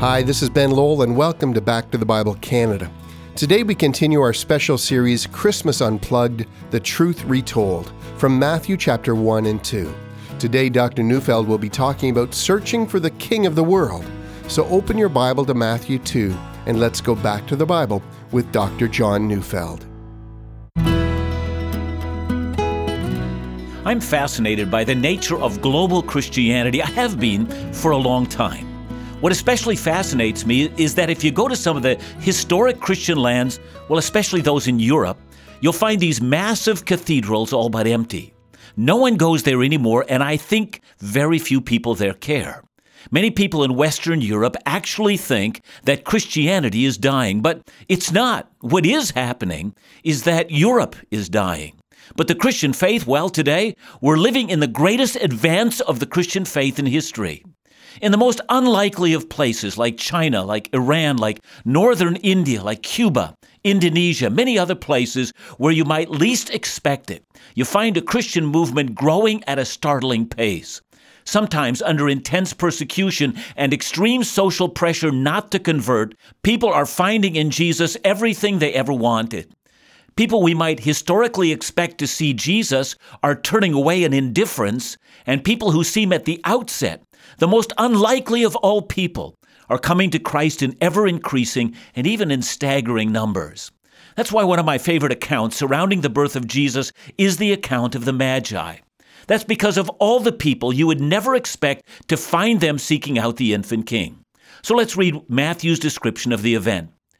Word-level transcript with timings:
Hi, 0.00 0.22
this 0.22 0.42
is 0.42 0.48
Ben 0.48 0.70
Lowell, 0.70 1.02
and 1.02 1.16
welcome 1.16 1.52
to 1.52 1.60
Back 1.60 1.90
to 1.90 1.98
the 1.98 2.06
Bible 2.06 2.36
Canada. 2.36 2.88
Today 3.34 3.64
we 3.64 3.74
continue 3.74 4.20
our 4.20 4.32
special 4.32 4.78
series, 4.78 5.26
Christmas 5.26 5.80
Unplugged 5.80 6.46
The 6.70 6.78
Truth 6.78 7.24
Retold, 7.24 7.92
from 8.16 8.38
Matthew 8.38 8.76
chapter 8.76 9.16
1 9.16 9.46
and 9.46 9.64
2. 9.64 9.92
Today, 10.38 10.68
Dr. 10.68 11.02
Neufeld 11.02 11.48
will 11.48 11.58
be 11.58 11.68
talking 11.68 12.10
about 12.10 12.32
searching 12.32 12.86
for 12.86 13.00
the 13.00 13.10
King 13.10 13.44
of 13.44 13.56
the 13.56 13.64
world. 13.64 14.08
So 14.46 14.66
open 14.66 14.96
your 14.96 15.08
Bible 15.08 15.44
to 15.46 15.54
Matthew 15.54 15.98
2, 15.98 16.32
and 16.66 16.78
let's 16.78 17.00
go 17.00 17.16
back 17.16 17.48
to 17.48 17.56
the 17.56 17.66
Bible 17.66 18.00
with 18.30 18.52
Dr. 18.52 18.86
John 18.86 19.26
Neufeld. 19.26 19.84
I'm 23.84 24.00
fascinated 24.00 24.70
by 24.70 24.84
the 24.84 24.94
nature 24.94 25.40
of 25.40 25.60
global 25.60 26.04
Christianity. 26.04 26.80
I 26.84 26.90
have 26.90 27.18
been 27.18 27.48
for 27.72 27.90
a 27.90 27.96
long 27.96 28.26
time. 28.26 28.77
What 29.20 29.32
especially 29.32 29.74
fascinates 29.74 30.46
me 30.46 30.70
is 30.76 30.94
that 30.94 31.10
if 31.10 31.24
you 31.24 31.32
go 31.32 31.48
to 31.48 31.56
some 31.56 31.76
of 31.76 31.82
the 31.82 31.96
historic 32.20 32.78
Christian 32.78 33.18
lands, 33.18 33.58
well, 33.88 33.98
especially 33.98 34.40
those 34.40 34.68
in 34.68 34.78
Europe, 34.78 35.18
you'll 35.60 35.72
find 35.72 35.98
these 36.00 36.20
massive 36.20 36.84
cathedrals 36.84 37.52
all 37.52 37.68
but 37.68 37.88
empty. 37.88 38.32
No 38.76 38.94
one 38.94 39.16
goes 39.16 39.42
there 39.42 39.64
anymore, 39.64 40.04
and 40.08 40.22
I 40.22 40.36
think 40.36 40.82
very 41.00 41.40
few 41.40 41.60
people 41.60 41.96
there 41.96 42.14
care. 42.14 42.62
Many 43.10 43.32
people 43.32 43.64
in 43.64 43.74
Western 43.74 44.20
Europe 44.20 44.56
actually 44.66 45.16
think 45.16 45.62
that 45.82 46.04
Christianity 46.04 46.84
is 46.84 46.96
dying, 46.96 47.42
but 47.42 47.68
it's 47.88 48.12
not. 48.12 48.48
What 48.60 48.86
is 48.86 49.10
happening 49.10 49.74
is 50.04 50.22
that 50.24 50.52
Europe 50.52 50.94
is 51.10 51.28
dying. 51.28 51.80
But 52.14 52.28
the 52.28 52.36
Christian 52.36 52.72
faith, 52.72 53.04
well, 53.04 53.30
today, 53.30 53.74
we're 54.00 54.16
living 54.16 54.48
in 54.48 54.60
the 54.60 54.68
greatest 54.68 55.16
advance 55.16 55.80
of 55.80 55.98
the 55.98 56.06
Christian 56.06 56.44
faith 56.44 56.78
in 56.78 56.86
history. 56.86 57.42
In 58.00 58.12
the 58.12 58.18
most 58.18 58.40
unlikely 58.48 59.12
of 59.12 59.28
places, 59.28 59.76
like 59.76 59.96
China, 59.96 60.44
like 60.44 60.72
Iran, 60.72 61.16
like 61.16 61.40
northern 61.64 62.14
India, 62.16 62.62
like 62.62 62.82
Cuba, 62.82 63.34
Indonesia, 63.64 64.30
many 64.30 64.56
other 64.56 64.76
places 64.76 65.32
where 65.56 65.72
you 65.72 65.84
might 65.84 66.10
least 66.10 66.50
expect 66.50 67.10
it, 67.10 67.24
you 67.54 67.64
find 67.64 67.96
a 67.96 68.02
Christian 68.02 68.46
movement 68.46 68.94
growing 68.94 69.42
at 69.44 69.58
a 69.58 69.64
startling 69.64 70.28
pace. 70.28 70.80
Sometimes 71.24 71.82
under 71.82 72.08
intense 72.08 72.52
persecution 72.52 73.36
and 73.56 73.74
extreme 73.74 74.22
social 74.22 74.68
pressure 74.68 75.10
not 75.10 75.50
to 75.50 75.58
convert, 75.58 76.14
people 76.42 76.72
are 76.72 76.86
finding 76.86 77.34
in 77.34 77.50
Jesus 77.50 77.96
everything 78.04 78.60
they 78.60 78.72
ever 78.74 78.92
wanted. 78.92 79.52
People 80.16 80.42
we 80.42 80.54
might 80.54 80.80
historically 80.80 81.52
expect 81.52 81.98
to 81.98 82.06
see 82.06 82.32
Jesus 82.32 82.96
are 83.22 83.34
turning 83.34 83.72
away 83.72 84.04
in 84.04 84.12
indifference, 84.12 84.96
and 85.26 85.44
people 85.44 85.72
who 85.72 85.84
seem 85.84 86.12
at 86.12 86.24
the 86.24 86.40
outset 86.44 87.02
the 87.38 87.48
most 87.48 87.72
unlikely 87.78 88.42
of 88.42 88.56
all 88.56 88.82
people 88.82 89.34
are 89.68 89.78
coming 89.78 90.10
to 90.10 90.18
Christ 90.18 90.62
in 90.62 90.76
ever 90.80 91.06
increasing 91.06 91.74
and 91.94 92.06
even 92.06 92.30
in 92.30 92.42
staggering 92.42 93.12
numbers. 93.12 93.70
That's 94.16 94.32
why 94.32 94.44
one 94.44 94.58
of 94.58 94.66
my 94.66 94.78
favorite 94.78 95.12
accounts 95.12 95.56
surrounding 95.56 96.00
the 96.00 96.10
birth 96.10 96.34
of 96.34 96.46
Jesus 96.46 96.92
is 97.16 97.36
the 97.36 97.52
account 97.52 97.94
of 97.94 98.04
the 98.04 98.12
Magi. 98.12 98.78
That's 99.28 99.44
because 99.44 99.76
of 99.76 99.88
all 100.00 100.20
the 100.20 100.32
people 100.32 100.72
you 100.72 100.86
would 100.86 101.00
never 101.00 101.34
expect 101.34 101.86
to 102.08 102.16
find 102.16 102.60
them 102.60 102.78
seeking 102.78 103.18
out 103.18 103.36
the 103.36 103.54
infant 103.54 103.86
king. 103.86 104.24
So 104.62 104.74
let's 104.74 104.96
read 104.96 105.28
Matthew's 105.28 105.78
description 105.78 106.32
of 106.32 106.42
the 106.42 106.54
event. 106.54 106.90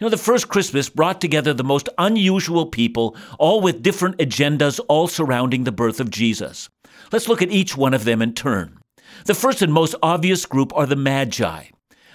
You 0.00 0.06
know, 0.06 0.10
the 0.10 0.16
first 0.16 0.48
Christmas 0.48 0.88
brought 0.88 1.20
together 1.20 1.54
the 1.54 1.62
most 1.62 1.88
unusual 1.98 2.66
people, 2.66 3.16
all 3.38 3.60
with 3.60 3.82
different 3.82 4.18
agendas, 4.18 4.80
all 4.88 5.06
surrounding 5.06 5.62
the 5.62 5.72
birth 5.72 6.00
of 6.00 6.10
Jesus. 6.10 6.68
Let's 7.12 7.28
look 7.28 7.42
at 7.42 7.52
each 7.52 7.76
one 7.76 7.94
of 7.94 8.04
them 8.04 8.20
in 8.20 8.34
turn. 8.34 8.78
The 9.26 9.34
first 9.34 9.62
and 9.62 9.72
most 9.72 9.94
obvious 10.02 10.46
group 10.46 10.72
are 10.74 10.86
the 10.86 10.96
Magi. 10.96 11.66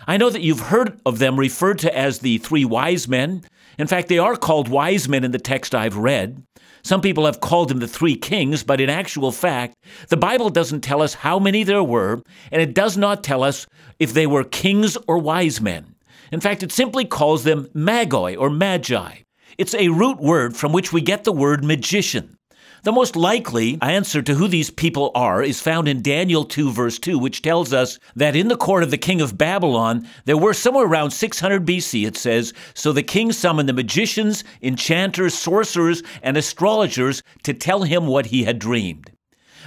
I 0.08 0.18
know 0.18 0.30
that 0.30 0.42
you've 0.42 0.60
heard 0.60 1.00
of 1.06 1.20
them 1.20 1.40
referred 1.40 1.80
to 1.80 1.98
as 1.98 2.20
the 2.20 2.40
three 2.40 2.66
wise 2.66 3.08
men. 3.08 3.44
In 3.78 3.88
fact, 3.88 4.10
they 4.10 4.18
are 4.18 4.36
called 4.36 4.68
wise 4.68 5.08
men 5.08 5.24
in 5.24 5.32
the 5.32 5.40
text 5.40 5.74
I've 5.74 5.96
read. 5.96 6.44
Some 6.84 7.00
people 7.00 7.26
have 7.26 7.40
called 7.40 7.70
them 7.70 7.80
the 7.80 7.88
three 7.88 8.16
kings, 8.16 8.64
but 8.64 8.82
in 8.82 8.90
actual 8.90 9.32
fact, 9.32 9.76
the 10.10 10.18
Bible 10.18 10.50
doesn't 10.50 10.82
tell 10.82 11.02
us 11.02 11.14
how 11.14 11.40
many 11.40 11.64
there 11.64 11.84
were, 11.84 12.22
and 12.52 12.62
it 12.62 12.74
does 12.74 12.98
not 12.98 13.24
tell 13.24 13.44
us 13.44 13.68
if 14.00 14.14
they 14.14 14.28
were 14.28 14.44
kings 14.44 14.98
or 15.08 15.18
wise 15.18 15.62
men. 15.62 15.96
In 16.32 16.40
fact, 16.40 16.64
it 16.64 16.72
simply 16.72 17.06
calls 17.06 17.44
them 17.44 17.70
magoi 17.76 18.38
or 18.38 18.50
magi. 18.50 19.18
It's 19.58 19.74
a 19.76 19.90
root 19.90 20.20
word 20.20 20.56
from 20.56 20.72
which 20.72 20.94
we 20.94 21.02
get 21.02 21.24
the 21.24 21.32
word 21.32 21.64
magician. 21.64 22.38
The 22.84 22.92
most 22.94 23.18
likely 23.18 23.78
answer 23.82 24.22
to 24.22 24.36
who 24.36 24.48
these 24.48 24.70
people 24.70 25.12
are 25.14 25.44
is 25.44 25.60
found 25.60 25.90
in 25.90 26.02
Daniel 26.02 26.46
2, 26.46 26.72
verse 26.72 26.98
2, 26.98 27.20
which 27.20 27.42
tells 27.42 27.74
us 27.74 28.00
that 28.16 28.38
in 28.38 28.48
the 28.48 28.56
court 28.56 28.84
of 28.84 28.92
the 28.92 28.98
king 28.98 29.20
of 29.20 29.38
Babylon, 29.38 30.08
there 30.24 30.38
were 30.38 30.54
somewhere 30.54 30.86
around 30.86 31.12
600 31.12 31.66
BC, 31.66 32.08
it 32.08 32.16
says, 32.16 32.54
so 32.74 32.94
the 32.94 33.04
king 33.04 33.34
summoned 33.34 33.68
the 33.68 33.74
magicians, 33.74 34.46
enchanters, 34.62 35.34
sorcerers, 35.34 36.04
and 36.24 36.38
astrologers 36.38 37.22
to 37.44 37.54
tell 37.54 37.84
him 37.84 38.08
what 38.08 38.28
he 38.28 38.46
had 38.46 38.60
dreamed. 38.60 39.12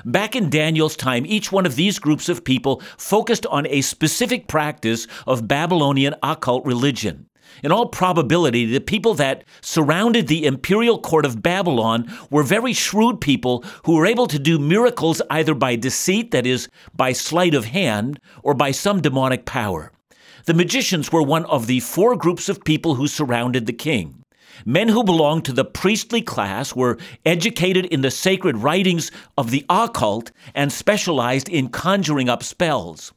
Back 0.04 0.34
in 0.34 0.50
Daniel's 0.50 0.96
time, 0.96 1.24
each 1.26 1.52
one 1.52 1.66
of 1.66 1.76
these 1.76 1.98
groups 1.98 2.28
of 2.28 2.44
people 2.44 2.82
focused 2.96 3.46
on 3.46 3.66
a 3.66 3.80
specific 3.80 4.48
practice 4.48 5.06
of 5.26 5.48
Babylonian 5.48 6.14
occult 6.22 6.64
religion. 6.64 7.26
In 7.62 7.70
all 7.70 7.86
probability, 7.86 8.64
the 8.64 8.80
people 8.80 9.14
that 9.14 9.44
surrounded 9.60 10.26
the 10.26 10.46
imperial 10.46 10.98
court 10.98 11.26
of 11.26 11.42
Babylon 11.42 12.10
were 12.30 12.42
very 12.42 12.72
shrewd 12.72 13.20
people 13.20 13.64
who 13.84 13.94
were 13.94 14.06
able 14.06 14.26
to 14.26 14.38
do 14.38 14.58
miracles 14.58 15.20
either 15.30 15.54
by 15.54 15.76
deceit, 15.76 16.30
that 16.30 16.46
is, 16.46 16.68
by 16.96 17.12
sleight 17.12 17.54
of 17.54 17.66
hand, 17.66 18.18
or 18.42 18.54
by 18.54 18.70
some 18.70 19.02
demonic 19.02 19.44
power. 19.44 19.92
The 20.46 20.54
magicians 20.54 21.12
were 21.12 21.22
one 21.22 21.44
of 21.44 21.66
the 21.66 21.80
four 21.80 22.16
groups 22.16 22.48
of 22.48 22.64
people 22.64 22.96
who 22.96 23.06
surrounded 23.06 23.66
the 23.66 23.72
king. 23.72 24.21
Men 24.64 24.88
who 24.88 25.04
belonged 25.04 25.44
to 25.46 25.52
the 25.52 25.64
priestly 25.64 26.22
class 26.22 26.74
were 26.74 26.98
educated 27.24 27.86
in 27.86 28.02
the 28.02 28.10
sacred 28.10 28.58
writings 28.58 29.10
of 29.36 29.50
the 29.50 29.64
occult 29.68 30.30
and 30.54 30.72
specialized 30.72 31.48
in 31.48 31.68
conjuring 31.68 32.28
up 32.28 32.42
spells. 32.42 33.12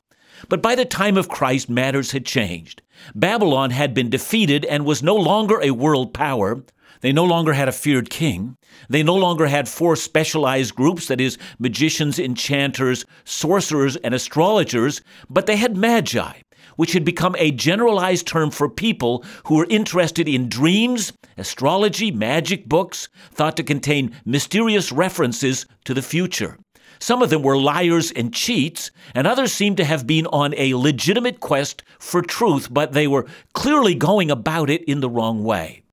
But 0.50 0.62
by 0.62 0.76
the 0.76 0.86
time 0.86 1.18
of 1.18 1.30
Christ, 1.30 1.70
matters 1.70 2.12
had 2.12 2.26
changed. 2.26 2.82
Babylon 3.14 3.72
had 3.72 3.94
been 3.94 4.10
defeated 4.10 4.66
and 4.66 4.86
was 4.86 5.04
no 5.04 5.16
longer 5.16 5.60
a 5.62 5.72
world 5.72 6.14
power. 6.14 6.64
They 7.02 7.12
no 7.12 7.24
longer 7.24 7.54
had 7.54 7.68
a 7.68 7.74
feared 7.74 8.10
king. 8.10 8.58
They 8.90 9.04
no 9.04 9.16
longer 9.16 9.48
had 9.48 9.70
four 9.70 9.96
specialized 9.96 10.76
groups, 10.76 11.08
that 11.08 11.22
is, 11.22 11.38
magicians, 11.60 12.20
enchanters, 12.20 13.06
sorcerers, 13.24 13.96
and 13.98 14.14
astrologers, 14.14 15.02
but 15.30 15.46
they 15.46 15.56
had 15.56 15.78
magi, 15.78 16.34
which 16.76 16.94
had 16.94 17.06
become 17.06 17.36
a 17.38 17.52
generalized 17.52 18.28
term 18.28 18.52
for 18.52 18.70
people 18.70 19.24
who 19.46 19.56
were 19.56 19.68
interested 19.70 20.28
in 20.28 20.50
dreams, 20.50 21.14
astrology, 21.38 22.12
magic 22.12 22.68
books, 22.68 23.10
thought 23.32 23.58
to 23.58 23.64
contain 23.64 24.16
mysterious 24.26 24.92
references 24.92 25.66
to 25.84 25.94
the 25.94 26.02
future. 26.02 26.58
Some 27.00 27.22
of 27.22 27.30
them 27.30 27.44
were 27.44 27.58
liars 27.58 28.12
and 28.12 28.34
cheats, 28.34 28.92
and 29.14 29.28
others 29.28 29.52
seemed 29.52 29.78
to 29.78 29.86
have 29.86 30.08
been 30.08 30.28
on 30.28 30.54
a 30.56 30.76
legitimate 30.76 31.40
quest 31.40 31.84
for 32.00 32.22
truth, 32.22 32.70
but 32.72 32.94
they 32.94 33.08
were 33.08 33.26
clearly 33.54 33.96
going 33.96 34.32
about 34.32 34.70
it 34.70 34.84
in 34.86 35.02
the 35.02 35.10
wrong 35.10 35.44
way. 35.44 35.84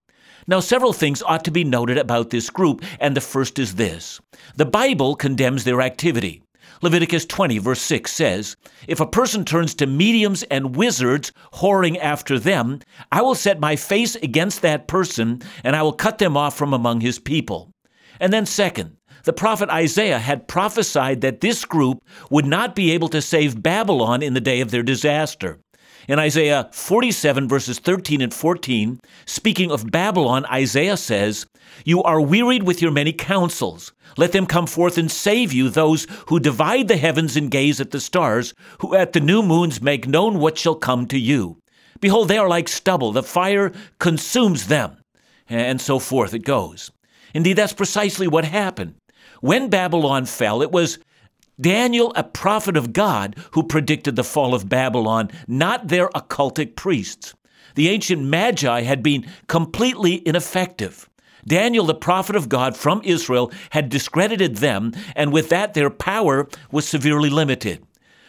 Now, 0.47 0.61
several 0.61 0.93
things 0.93 1.23
ought 1.23 1.45
to 1.45 1.51
be 1.51 1.65
noted 1.65 1.99
about 1.99 2.31
this 2.31 2.51
group, 2.51 2.85
and 2.99 3.17
the 3.17 3.21
first 3.21 3.59
is 3.59 3.77
this 3.77 4.21
the 4.57 4.65
Bible 4.65 5.15
condemns 5.15 5.65
their 5.65 5.81
activity. 5.81 6.43
Leviticus 6.83 7.25
20, 7.27 7.59
verse 7.59 7.81
6 7.81 8.13
says, 8.13 8.57
If 8.89 8.99
a 8.99 9.07
person 9.07 9.45
turns 9.45 9.73
to 9.77 9.87
mediums 9.87 10.43
and 10.45 10.75
wizards, 10.75 11.31
whoring 11.55 11.97
after 11.99 12.41
them, 12.41 12.81
I 13.13 13.23
will 13.23 13.37
set 13.37 13.61
my 13.61 13.77
face 13.77 14.17
against 14.17 14.63
that 14.63 14.89
person, 14.89 15.43
and 15.63 15.77
I 15.77 15.83
will 15.83 15.93
cut 15.93 16.19
them 16.19 16.37
off 16.37 16.59
from 16.59 16.75
among 16.75 17.01
his 17.01 17.21
people. 17.21 17.73
And 18.19 18.33
then, 18.33 18.47
second, 18.47 18.97
the 19.23 19.33
prophet 19.33 19.71
Isaiah 19.71 20.19
had 20.19 20.49
prophesied 20.49 21.21
that 21.21 21.41
this 21.41 21.65
group 21.65 22.03
would 22.31 22.47
not 22.47 22.75
be 22.75 22.91
able 22.91 23.09
to 23.11 23.23
save 23.23 23.63
Babylon 23.63 24.21
in 24.21 24.35
the 24.35 24.41
day 24.41 24.61
of 24.61 24.73
their 24.73 24.83
disaster. 24.83 25.61
In 26.09 26.19
Isaiah 26.19 26.69
47, 26.73 27.49
verses 27.49 27.79
13 27.79 28.21
and 28.21 28.35
14, 28.35 28.99
speaking 29.25 29.71
of 29.71 29.91
Babylon, 29.91 30.45
Isaiah 30.47 30.97
says, 30.97 31.47
You 31.85 32.03
are 32.03 32.21
wearied 32.21 32.65
with 32.65 32.83
your 32.83 32.91
many 32.91 33.13
counsels. 33.13 33.93
Let 34.17 34.33
them 34.33 34.47
come 34.47 34.67
forth 34.67 34.99
and 34.99 35.11
save 35.11 35.53
you, 35.53 35.69
those 35.69 36.09
who 36.27 36.41
divide 36.41 36.89
the 36.89 36.97
heavens 36.97 37.37
and 37.37 37.51
gaze 37.51 37.81
at 37.81 37.93
the 37.93 38.01
stars, 38.01 38.53
who 38.81 38.97
at 38.97 39.13
the 39.13 39.21
new 39.21 39.43
moons 39.43 39.81
make 39.81 40.09
known 40.09 40.41
what 40.41 40.59
shall 40.59 40.75
come 40.75 41.07
to 41.07 41.19
you. 41.19 41.59
Behold, 42.01 42.27
they 42.27 42.39
are 42.39 42.49
like 42.49 42.69
stubble, 42.69 43.13
the 43.13 43.23
fire 43.23 43.73
consumes 44.01 44.67
them. 44.67 44.97
And 45.49 45.81
so 45.81 46.01
forth 46.01 46.35
it 46.35 46.45
goes. 46.45 46.91
Indeed, 47.33 47.55
that's 47.55 47.73
precisely 47.73 48.27
what 48.27 48.45
happened. 48.45 48.97
When 49.41 49.71
Babylon 49.71 50.27
fell, 50.27 50.63
it 50.63 50.73
was 50.73 50.99
Daniel, 51.63 52.13
a 52.17 52.25
prophet 52.25 52.77
of 52.77 52.93
God, 52.93 53.37
who 53.53 53.63
predicted 53.63 54.17
the 54.17 54.25
fall 54.25 54.53
of 54.53 54.69
Babylon, 54.69 55.31
not 55.47 55.89
their 55.89 56.09
occultic 56.09 56.75
priests. 56.77 57.35
The 57.77 57.89
ancient 57.89 58.23
magi 58.23 58.83
had 58.83 59.03
been 59.03 59.27
completely 59.47 60.27
ineffective. 60.27 61.09
Daniel, 61.47 61.85
the 61.85 61.95
prophet 61.95 62.37
of 62.37 62.49
God 62.49 62.77
from 62.77 63.01
Israel, 63.05 63.53
had 63.71 63.89
discredited 63.89 64.57
them, 64.57 64.93
and 65.17 65.33
with 65.33 65.49
that, 65.51 65.75
their 65.75 65.91
power 65.91 66.49
was 66.71 66.87
severely 66.87 67.31
limited. 67.31 67.85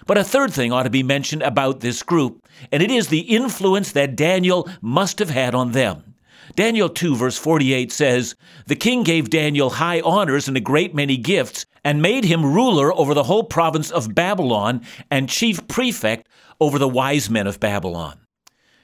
But 0.06 0.18
a 0.18 0.24
third 0.24 0.54
thing 0.54 0.72
ought 0.72 0.84
to 0.84 0.90
be 0.90 1.04
mentioned 1.04 1.42
about 1.42 1.80
this 1.80 2.04
group, 2.04 2.46
and 2.72 2.84
it 2.84 2.92
is 2.92 3.08
the 3.08 3.22
influence 3.22 3.92
that 3.94 4.16
Daniel 4.16 4.70
must 4.82 5.20
have 5.20 5.30
had 5.30 5.56
on 5.56 5.72
them. 5.72 6.13
Daniel 6.56 6.90
2, 6.90 7.16
verse 7.16 7.38
48 7.38 7.92
says, 7.92 8.36
The 8.68 8.76
king 8.76 9.04
gave 9.04 9.32
Daniel 9.32 9.72
high 9.72 10.02
honors 10.02 10.48
and 10.48 10.56
a 10.56 10.62
great 10.62 10.94
many 10.94 11.18
gifts, 11.18 11.66
and 11.84 12.02
made 12.02 12.26
him 12.26 12.54
ruler 12.54 12.94
over 12.94 13.14
the 13.14 13.24
whole 13.24 13.44
province 13.44 13.90
of 13.90 14.14
Babylon 14.14 14.82
and 15.10 15.28
chief 15.28 15.68
prefect 15.68 16.30
over 16.60 16.78
the 16.78 16.88
wise 16.88 17.30
men 17.30 17.48
of 17.48 17.60
Babylon. 17.60 18.20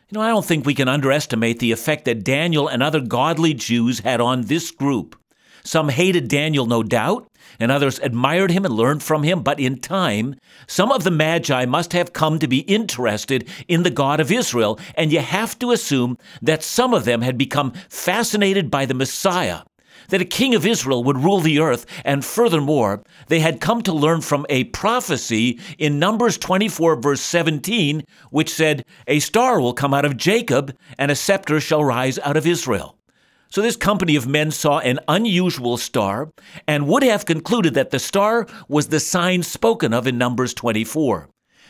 You 0.10 0.18
know, 0.18 0.21
I 0.21 0.30
don't 0.30 0.45
think 0.45 0.66
we 0.66 0.74
can 0.74 0.88
underestimate 0.88 1.60
the 1.60 1.71
effect 1.71 2.06
that 2.06 2.24
Daniel 2.24 2.68
and 2.68 2.81
other 2.81 3.00
godly 3.00 3.54
Jews 3.54 4.00
had 4.00 4.19
on 4.19 4.42
this 4.42 4.71
group. 4.71 5.16
Some 5.63 5.89
hated 5.89 6.27
Daniel, 6.27 6.66
no 6.66 6.81
doubt, 6.81 7.29
and 7.60 7.72
others 7.72 8.00
admired 8.00 8.52
him 8.52 8.66
and 8.66 8.74
learned 8.74 9.04
from 9.04 9.24
him, 9.24 9.42
but 9.42 9.60
in 9.60 9.78
time, 9.80 10.36
some 10.68 10.92
of 10.92 11.04
the 11.04 11.12
Magi 11.12 11.66
must 11.66 11.94
have 11.94 12.14
come 12.14 12.40
to 12.40 12.48
be 12.48 12.60
interested 12.60 13.48
in 13.68 13.84
the 13.84 13.90
God 13.90 14.20
of 14.20 14.32
Israel, 14.32 14.80
and 14.96 15.12
you 15.12 15.20
have 15.20 15.60
to 15.60 15.72
assume 15.72 16.18
that 16.42 16.64
some 16.64 16.94
of 16.94 17.06
them 17.06 17.22
had 17.22 17.38
become 17.38 17.74
fascinated 17.90 18.72
by 18.72 18.86
the 18.86 18.94
Messiah 18.94 19.62
that 20.10 20.22
a 20.22 20.26
king 20.26 20.54
of 20.56 20.66
Israel 20.66 21.04
would 21.04 21.18
rule 21.18 21.40
the 21.40 21.60
earth, 21.60 21.86
and 22.04 22.26
furthermore, 22.26 23.04
they 23.28 23.40
had 23.40 23.62
come 23.62 23.82
to 23.84 23.94
learn 23.94 24.22
from 24.22 24.46
a 24.50 24.66
prophecy 24.66 25.60
in 25.78 26.00
Numbers 26.00 26.38
24, 26.38 26.98
verse 26.98 27.22
17, 27.22 28.04
which 28.30 28.50
said, 28.50 28.84
A 29.08 29.20
star 29.20 29.62
will 29.62 29.74
come 29.74 29.94
out 29.94 30.06
of 30.06 30.18
Jacob, 30.18 30.76
and 30.98 31.12
a 31.12 31.16
scepter 31.16 31.60
shall 31.60 31.84
rise 31.84 32.20
out 32.20 32.38
of 32.38 32.48
Israel. 32.48 32.99
So 33.51 33.63
this 33.63 33.75
company 33.75 34.16
of 34.16 34.28
men 34.28 34.51
saw 34.51 34.78
an 34.78 35.00
unusual 35.07 35.78
star 35.78 36.31
and 36.68 36.88
would 36.88 37.01
have 37.01 37.25
concluded 37.25 37.74
that 37.74 37.90
the 37.90 37.98
star 37.98 38.46
was 38.68 38.90
the 38.90 39.00
sign 39.00 39.42
spoken 39.42 39.92
of 39.92 40.06
in 40.06 40.19
Numbers 40.19 40.54
24. 40.54 41.30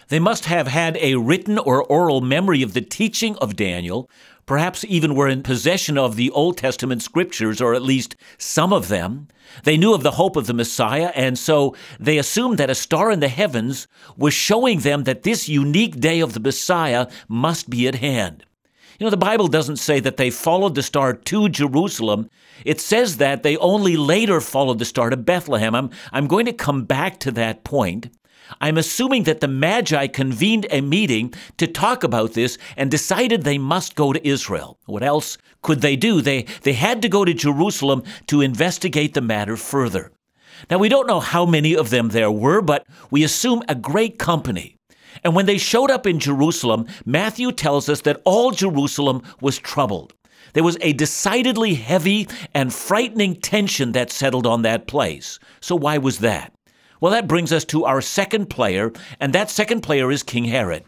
They 0.10 0.20
must 0.20 0.44
have 0.46 0.68
had 0.68 0.98
a 0.98 1.16
written 1.16 1.58
or 1.58 1.82
oral 1.82 2.20
memory 2.20 2.64
of 2.64 2.74
the 2.74 2.82
teaching 2.82 3.38
of 3.38 3.56
Daniel, 3.56 4.10
perhaps 4.46 4.84
even 4.90 5.16
were 5.16 5.30
in 5.30 5.42
possession 5.42 5.98
of 5.98 6.18
the 6.18 6.32
Old 6.32 6.58
Testament 6.58 7.02
scriptures, 7.02 7.62
or 7.62 7.74
at 7.74 7.82
least 7.82 8.18
some 8.38 8.74
of 8.74 8.90
them. 8.90 9.30
They 9.64 9.78
knew 9.78 9.94
of 9.94 10.04
the 10.04 10.12
hope 10.12 10.36
of 10.36 10.48
the 10.48 10.54
Messiah, 10.54 11.14
and 11.16 11.40
so 11.40 11.78
they 11.98 12.18
assumed 12.18 12.58
that 12.58 12.70
a 12.70 12.76
star 12.76 13.10
in 13.10 13.22
the 13.22 13.30
heavens 13.30 13.88
was 14.18 14.34
showing 14.34 14.80
them 14.80 15.06
that 15.06 15.24
this 15.24 15.48
unique 15.48 16.02
day 16.02 16.20
of 16.20 16.34
the 16.34 16.42
Messiah 16.42 17.08
must 17.30 17.70
be 17.70 17.88
at 17.88 17.96
hand. 17.96 18.44
You 19.00 19.06
know, 19.06 19.12
the 19.12 19.18
Bible 19.18 19.48
doesn't 19.48 19.78
say 19.78 20.02
that 20.02 20.18
they 20.18 20.30
followed 20.30 20.76
the 20.76 20.84
star 20.84 21.14
to 21.14 21.48
Jerusalem. 21.48 22.30
It 22.66 22.82
says 22.82 23.16
that 23.16 23.44
they 23.44 23.56
only 23.56 23.96
later 23.96 24.42
followed 24.42 24.78
the 24.78 24.84
star 24.84 25.10
to 25.10 25.16
Bethlehem. 25.16 25.74
I'm, 25.74 25.90
I'm 26.12 26.28
going 26.28 26.46
to 26.48 26.52
come 26.52 26.84
back 26.84 27.18
to 27.22 27.32
that 27.32 27.64
point. 27.64 28.10
I'm 28.60 28.78
assuming 28.78 29.24
that 29.24 29.40
the 29.40 29.48
Magi 29.48 30.08
convened 30.08 30.68
a 30.70 30.82
meeting 30.82 31.34
to 31.56 31.66
talk 31.66 32.04
about 32.04 32.34
this 32.34 32.58
and 32.76 32.92
decided 32.92 33.44
they 33.44 33.58
must 33.58 33.96
go 33.96 34.12
to 34.12 34.28
Israel. 34.28 34.78
What 34.86 35.04
else 35.04 35.38
could 35.62 35.80
they 35.80 35.96
do? 35.96 36.22
They, 36.22 36.44
they 36.64 36.74
had 36.74 37.02
to 37.04 37.08
go 37.08 37.24
to 37.24 37.34
Jerusalem 37.34 38.04
to 38.28 38.42
investigate 38.42 39.14
the 39.14 39.22
matter 39.22 39.56
further. 39.56 40.12
Now, 40.70 40.78
we 40.78 40.90
don't 40.90 41.08
know 41.08 41.22
how 41.22 41.46
many 41.46 41.74
of 41.74 41.90
them 41.90 42.10
there 42.10 42.32
were, 42.32 42.62
but 42.62 42.86
we 43.10 43.24
assume 43.24 43.64
a 43.70 43.76
great 43.76 44.20
company. 44.20 44.76
And 45.24 45.36
when 45.36 45.46
they 45.46 45.58
showed 45.58 45.92
up 45.92 46.06
in 46.08 46.20
Jerusalem, 46.20 46.88
Matthew 47.06 47.52
tells 47.52 47.90
us 47.90 48.02
that 48.02 48.22
all 48.26 48.52
Jerusalem 48.52 49.22
was 49.42 49.58
troubled. 49.58 50.14
There 50.54 50.64
was 50.64 50.78
a 50.82 50.94
decidedly 50.94 51.76
heavy 51.76 52.28
and 52.54 52.74
frightening 52.74 53.36
tension 53.36 53.92
that 53.92 54.12
settled 54.12 54.48
on 54.48 54.64
that 54.64 54.88
place. 54.88 55.40
So, 55.60 55.76
why 55.76 55.98
was 55.98 56.20
that? 56.20 56.54
Well, 57.02 57.12
that 57.12 57.28
brings 57.28 57.54
us 57.54 57.64
to 57.66 57.86
our 57.86 58.02
second 58.02 58.50
player, 58.50 58.92
and 59.20 59.34
that 59.34 59.50
second 59.50 59.82
player 59.82 60.12
is 60.12 60.24
King 60.24 60.46
Herod. 60.46 60.84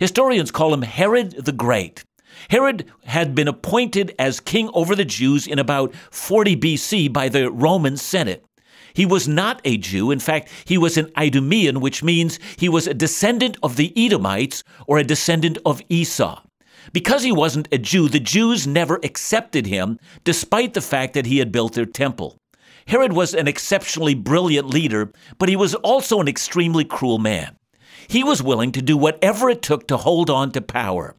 Historians 0.00 0.50
call 0.50 0.72
him 0.72 0.82
Herod 0.82 1.32
the 1.44 1.52
Great. 1.52 2.04
Herod 2.48 2.90
had 3.04 3.34
been 3.34 3.48
appointed 3.48 4.14
as 4.18 4.40
king 4.40 4.70
over 4.74 4.96
the 4.96 5.04
Jews 5.04 5.46
in 5.46 5.58
about 5.58 5.94
40 6.10 6.56
BC 6.56 7.12
by 7.12 7.28
the 7.28 7.50
Roman 7.50 7.96
Senate. 7.96 8.44
He 8.94 9.06
was 9.06 9.26
not 9.26 9.60
a 9.64 9.76
Jew. 9.76 10.10
In 10.10 10.18
fact, 10.18 10.48
he 10.64 10.78
was 10.78 10.96
an 10.96 11.10
Idumean, 11.16 11.80
which 11.80 12.02
means 12.02 12.38
he 12.56 12.68
was 12.68 12.86
a 12.86 12.94
descendant 12.94 13.56
of 13.62 13.76
the 13.76 13.92
Edomites 13.96 14.62
or 14.86 14.98
a 14.98 15.04
descendant 15.04 15.58
of 15.64 15.82
Esau. 15.88 16.42
Because 16.92 17.22
he 17.22 17.32
wasn't 17.32 17.68
a 17.72 17.78
Jew, 17.78 18.08
the 18.08 18.20
Jews 18.20 18.66
never 18.66 18.98
accepted 19.04 19.66
him, 19.66 19.98
despite 20.24 20.74
the 20.74 20.80
fact 20.80 21.14
that 21.14 21.26
he 21.26 21.38
had 21.38 21.52
built 21.52 21.74
their 21.74 21.86
temple. 21.86 22.36
Herod 22.86 23.12
was 23.12 23.34
an 23.34 23.46
exceptionally 23.46 24.14
brilliant 24.14 24.68
leader, 24.68 25.12
but 25.38 25.48
he 25.48 25.56
was 25.56 25.74
also 25.76 26.20
an 26.20 26.28
extremely 26.28 26.84
cruel 26.84 27.18
man. 27.18 27.56
He 28.08 28.24
was 28.24 28.42
willing 28.42 28.72
to 28.72 28.82
do 28.82 28.96
whatever 28.96 29.48
it 29.48 29.62
took 29.62 29.86
to 29.88 29.96
hold 29.96 30.28
on 30.28 30.50
to 30.52 30.60
power. 30.60 31.14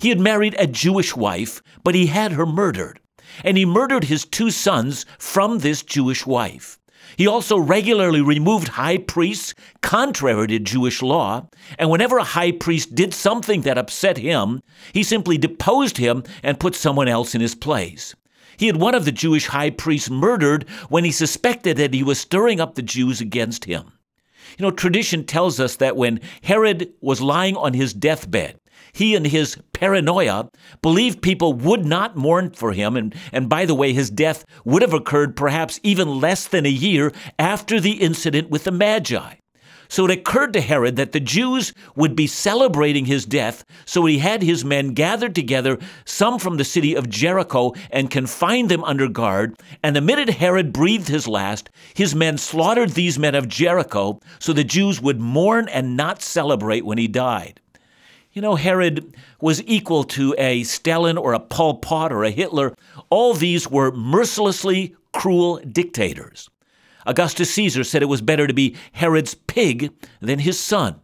He 0.00 0.08
had 0.08 0.18
married 0.18 0.56
a 0.58 0.66
Jewish 0.66 1.14
wife, 1.14 1.62
but 1.84 1.94
he 1.94 2.06
had 2.06 2.32
her 2.32 2.46
murdered, 2.46 2.98
and 3.44 3.56
he 3.56 3.66
murdered 3.66 4.04
his 4.04 4.24
two 4.24 4.50
sons 4.50 5.04
from 5.18 5.58
this 5.58 5.82
Jewish 5.82 6.26
wife. 6.26 6.78
He 7.16 7.26
also 7.26 7.58
regularly 7.58 8.20
removed 8.20 8.68
high 8.68 8.98
priests 8.98 9.54
contrary 9.80 10.46
to 10.48 10.58
Jewish 10.58 11.02
law, 11.02 11.48
and 11.78 11.90
whenever 11.90 12.18
a 12.18 12.24
high 12.24 12.52
priest 12.52 12.94
did 12.94 13.12
something 13.12 13.62
that 13.62 13.78
upset 13.78 14.18
him, 14.18 14.62
he 14.92 15.02
simply 15.02 15.38
deposed 15.38 15.98
him 15.98 16.24
and 16.42 16.60
put 16.60 16.74
someone 16.74 17.08
else 17.08 17.34
in 17.34 17.40
his 17.40 17.54
place. 17.54 18.14
He 18.56 18.66
had 18.66 18.76
one 18.76 18.94
of 18.94 19.04
the 19.04 19.12
Jewish 19.12 19.46
high 19.46 19.70
priests 19.70 20.10
murdered 20.10 20.68
when 20.88 21.04
he 21.04 21.10
suspected 21.10 21.76
that 21.78 21.94
he 21.94 22.02
was 22.02 22.20
stirring 22.20 22.60
up 22.60 22.74
the 22.74 22.82
Jews 22.82 23.20
against 23.20 23.64
him. 23.64 23.92
You 24.58 24.66
know, 24.66 24.70
tradition 24.70 25.24
tells 25.24 25.58
us 25.58 25.76
that 25.76 25.96
when 25.96 26.20
Herod 26.42 26.92
was 27.00 27.20
lying 27.20 27.56
on 27.56 27.72
his 27.74 27.94
deathbed, 27.94 28.58
he 28.92 29.14
and 29.14 29.26
his 29.26 29.56
paranoia 29.72 30.50
believed 30.82 31.22
people 31.22 31.54
would 31.54 31.84
not 31.84 32.16
mourn 32.16 32.50
for 32.50 32.72
him. 32.72 32.96
And, 32.96 33.14
and 33.32 33.48
by 33.48 33.64
the 33.64 33.74
way, 33.74 33.92
his 33.92 34.10
death 34.10 34.44
would 34.64 34.82
have 34.82 34.92
occurred 34.92 35.34
perhaps 35.36 35.80
even 35.82 36.20
less 36.20 36.46
than 36.46 36.66
a 36.66 36.70
year 36.70 37.12
after 37.38 37.80
the 37.80 38.02
incident 38.02 38.50
with 38.50 38.64
the 38.64 38.70
Magi. 38.70 39.34
So 39.88 40.06
it 40.06 40.10
occurred 40.10 40.54
to 40.54 40.62
Herod 40.62 40.96
that 40.96 41.12
the 41.12 41.20
Jews 41.20 41.74
would 41.96 42.16
be 42.16 42.26
celebrating 42.26 43.04
his 43.04 43.26
death, 43.26 43.62
so 43.84 44.06
he 44.06 44.20
had 44.20 44.42
his 44.42 44.64
men 44.64 44.94
gathered 44.94 45.34
together, 45.34 45.78
some 46.06 46.38
from 46.38 46.56
the 46.56 46.64
city 46.64 46.94
of 46.96 47.10
Jericho, 47.10 47.74
and 47.90 48.10
confined 48.10 48.70
them 48.70 48.82
under 48.84 49.06
guard. 49.06 49.54
And 49.82 49.94
the 49.94 50.00
minute 50.00 50.30
Herod 50.30 50.72
breathed 50.72 51.08
his 51.08 51.28
last, 51.28 51.68
his 51.92 52.14
men 52.14 52.38
slaughtered 52.38 52.90
these 52.90 53.18
men 53.18 53.34
of 53.34 53.48
Jericho, 53.48 54.18
so 54.38 54.54
the 54.54 54.64
Jews 54.64 54.98
would 55.02 55.20
mourn 55.20 55.68
and 55.68 55.94
not 55.94 56.22
celebrate 56.22 56.86
when 56.86 56.96
he 56.96 57.06
died. 57.06 57.60
You 58.32 58.40
know, 58.40 58.54
Herod 58.54 59.14
was 59.42 59.62
equal 59.66 60.04
to 60.04 60.34
a 60.38 60.62
Stalin 60.62 61.18
or 61.18 61.34
a 61.34 61.40
Pol 61.40 61.78
Pot 61.78 62.12
or 62.12 62.24
a 62.24 62.30
Hitler. 62.30 62.74
All 63.10 63.34
these 63.34 63.68
were 63.68 63.92
mercilessly 63.92 64.96
cruel 65.12 65.58
dictators. 65.58 66.48
Augustus 67.06 67.52
Caesar 67.52 67.84
said 67.84 68.02
it 68.02 68.06
was 68.06 68.22
better 68.22 68.46
to 68.46 68.54
be 68.54 68.74
Herod's 68.92 69.34
pig 69.34 69.92
than 70.20 70.38
his 70.38 70.58
son. 70.58 71.00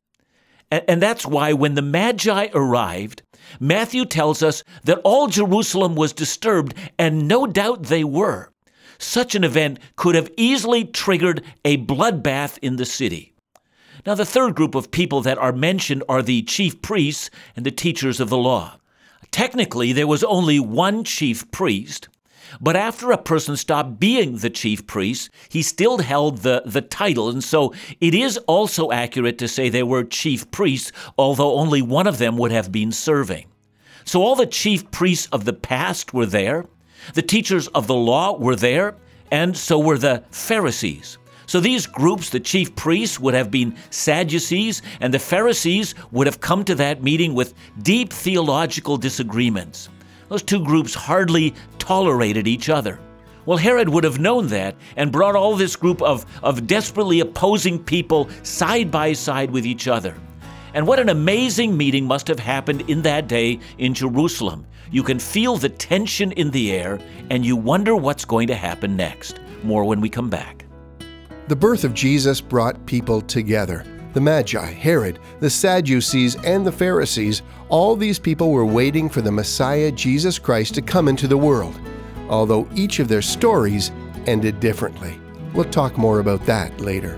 And, 0.71 1.03
that's 1.03 1.27
why 1.27 1.55
when 1.55 1.75
the 1.75 1.83
Magi 1.83 2.49
arrived, 2.55 3.23
Matthew 3.59 4.05
tells 4.05 4.43
us 4.43 4.63
that 4.85 5.01
all 5.03 5.27
Jerusalem 5.27 5.95
was 5.95 6.13
disturbed, 6.13 6.75
and 6.99 7.27
no 7.27 7.47
doubt 7.47 7.85
they 7.85 8.05
were. 8.05 8.53
Such 8.99 9.35
an 9.35 9.45
event 9.45 9.79
could 9.97 10.15
have 10.15 10.31
easily 10.37 10.85
triggered 10.85 11.43
a 11.65 11.79
bloodbath 11.79 12.59
in 12.61 12.77
the 12.77 12.85
city. 12.85 13.35
Now, 14.07 14.15
the 14.15 14.25
third 14.25 14.55
group 14.55 14.75
of 14.75 14.91
people 14.91 15.21
that 15.23 15.39
are 15.39 15.53
mentioned 15.53 16.05
are 16.09 16.23
the 16.23 16.43
chief 16.43 16.81
priests 16.83 17.31
and 17.57 17.67
the 17.67 17.71
teachers 17.71 18.21
of 18.21 18.29
the 18.29 18.39
law. 18.39 18.79
Technically, 19.31 19.93
there 19.93 20.07
was 20.07 20.25
only 20.25 20.61
one 20.61 21.05
chief 21.05 21.51
priest, 21.51 22.09
but 22.61 22.77
after 22.77 23.11
a 23.11 23.19
person 23.19 23.57
stopped 23.57 24.01
being 24.01 24.39
the 24.39 24.51
chief 24.51 24.87
priest, 24.87 25.31
he 25.49 25.63
still 25.63 25.99
held 25.99 26.39
the, 26.39 26.63
the 26.65 26.81
title. 26.81 27.29
And 27.29 27.45
so 27.45 27.75
it 28.01 28.15
is 28.15 28.39
also 28.47 28.91
accurate 28.91 29.37
to 29.39 29.49
say 29.49 29.69
they 29.69 29.83
were 29.83 30.05
chief 30.05 30.51
priests, 30.51 30.93
although 31.19 31.55
only 31.55 31.83
one 31.83 32.07
of 32.07 32.19
them 32.19 32.39
would 32.39 32.53
have 32.53 32.73
been 32.73 32.93
serving. 32.93 33.47
So 34.05 34.23
all 34.23 34.37
the 34.37 34.47
chief 34.47 34.91
priests 34.91 35.29
of 35.33 35.45
the 35.45 35.53
past 35.53 36.15
were 36.15 36.27
there, 36.27 36.65
the 37.15 37.23
teachers 37.23 37.69
of 37.69 37.87
the 37.87 37.95
law 37.95 38.39
were 38.39 38.57
there, 38.57 38.97
and 39.31 39.57
so 39.57 39.79
were 39.79 39.99
the 39.99 40.25
Pharisees. 40.31 41.19
So 41.49 41.61
these 41.61 41.87
groups, 41.87 42.29
the 42.29 42.41
chief 42.41 42.77
priests 42.77 43.19
would 43.19 43.33
have 43.33 43.51
been 43.51 43.75
Sadducees, 43.89 44.83
and 45.01 45.15
the 45.15 45.19
Pharisees 45.19 45.95
would 46.13 46.27
have 46.27 46.41
come 46.41 46.63
to 46.65 46.75
that 46.75 47.03
meeting 47.03 47.33
with 47.33 47.55
deep 47.81 48.13
theological 48.13 48.99
disagreements. 48.99 49.89
Those 50.29 50.43
two 50.43 50.63
groups 50.63 50.93
hardly 50.93 51.55
tolerated 51.79 52.47
each 52.47 52.69
other. 52.69 53.01
Well, 53.47 53.57
Herod 53.57 53.89
would 53.89 54.05
have 54.05 54.19
known 54.21 54.49
that 54.49 54.77
and 54.99 55.11
brought 55.11 55.37
all 55.37 55.57
this 55.57 55.75
group 55.75 56.03
of, 56.03 56.27
of 56.43 56.67
desperately 56.67 57.21
opposing 57.21 57.83
people 57.83 58.29
side 58.43 58.91
by 58.91 59.15
side 59.15 59.51
with 59.51 59.65
each 59.65 59.89
other. 59.89 60.15
And 60.75 60.87
what 60.87 60.99
an 60.99 61.09
amazing 61.09 61.75
meeting 61.75 62.05
must 62.05 62.29
have 62.29 62.39
happened 62.39 62.83
in 62.91 63.01
that 63.03 63.27
day 63.27 63.59
in 63.79 63.95
Jerusalem. 63.95 64.67
You 64.91 65.03
can 65.03 65.19
feel 65.19 65.57
the 65.57 65.71
tension 65.71 66.33
in 66.33 66.51
the 66.51 66.73
air, 66.73 67.01
and 67.31 67.47
you 67.47 67.57
wonder 67.57 67.97
what's 67.97 68.27
going 68.27 68.49
to 68.49 68.55
happen 68.55 68.97
next. 68.97 69.41
More 69.63 69.85
when 69.85 70.03
we 70.03 70.11
come 70.11 70.29
back. 70.29 70.58
The 71.49 71.57
birth 71.57 71.85
of 71.85 71.95
Jesus 71.95 72.43
brought 72.43 72.85
people 72.85 73.23
together. 73.23 73.83
The 74.13 74.21
Magi, 74.21 74.67
Herod, 74.67 75.19
the 75.41 75.49
Sadducees, 75.49 76.37
and 76.45 76.67
the 76.67 76.71
Pharisees, 76.71 77.41
all 77.71 77.97
these 77.97 78.19
people 78.19 78.53
were 78.53 78.67
waiting 78.67 79.09
for 79.09 79.23
the 79.23 79.33
Messiah, 79.33 79.91
Jesus 79.91 80.39
Christ, 80.39 80.75
to 80.75 80.83
come 80.83 81.09
into 81.09 81.27
the 81.27 81.39
world, 81.39 81.81
although 82.29 82.69
each 82.75 82.99
of 82.99 83.09
their 83.09 83.23
stories 83.23 83.93
ended 84.27 84.61
differently. 84.61 85.19
We'll 85.55 85.65
talk 85.71 85.97
more 85.97 86.19
about 86.19 86.45
that 86.45 86.79
later. 86.83 87.17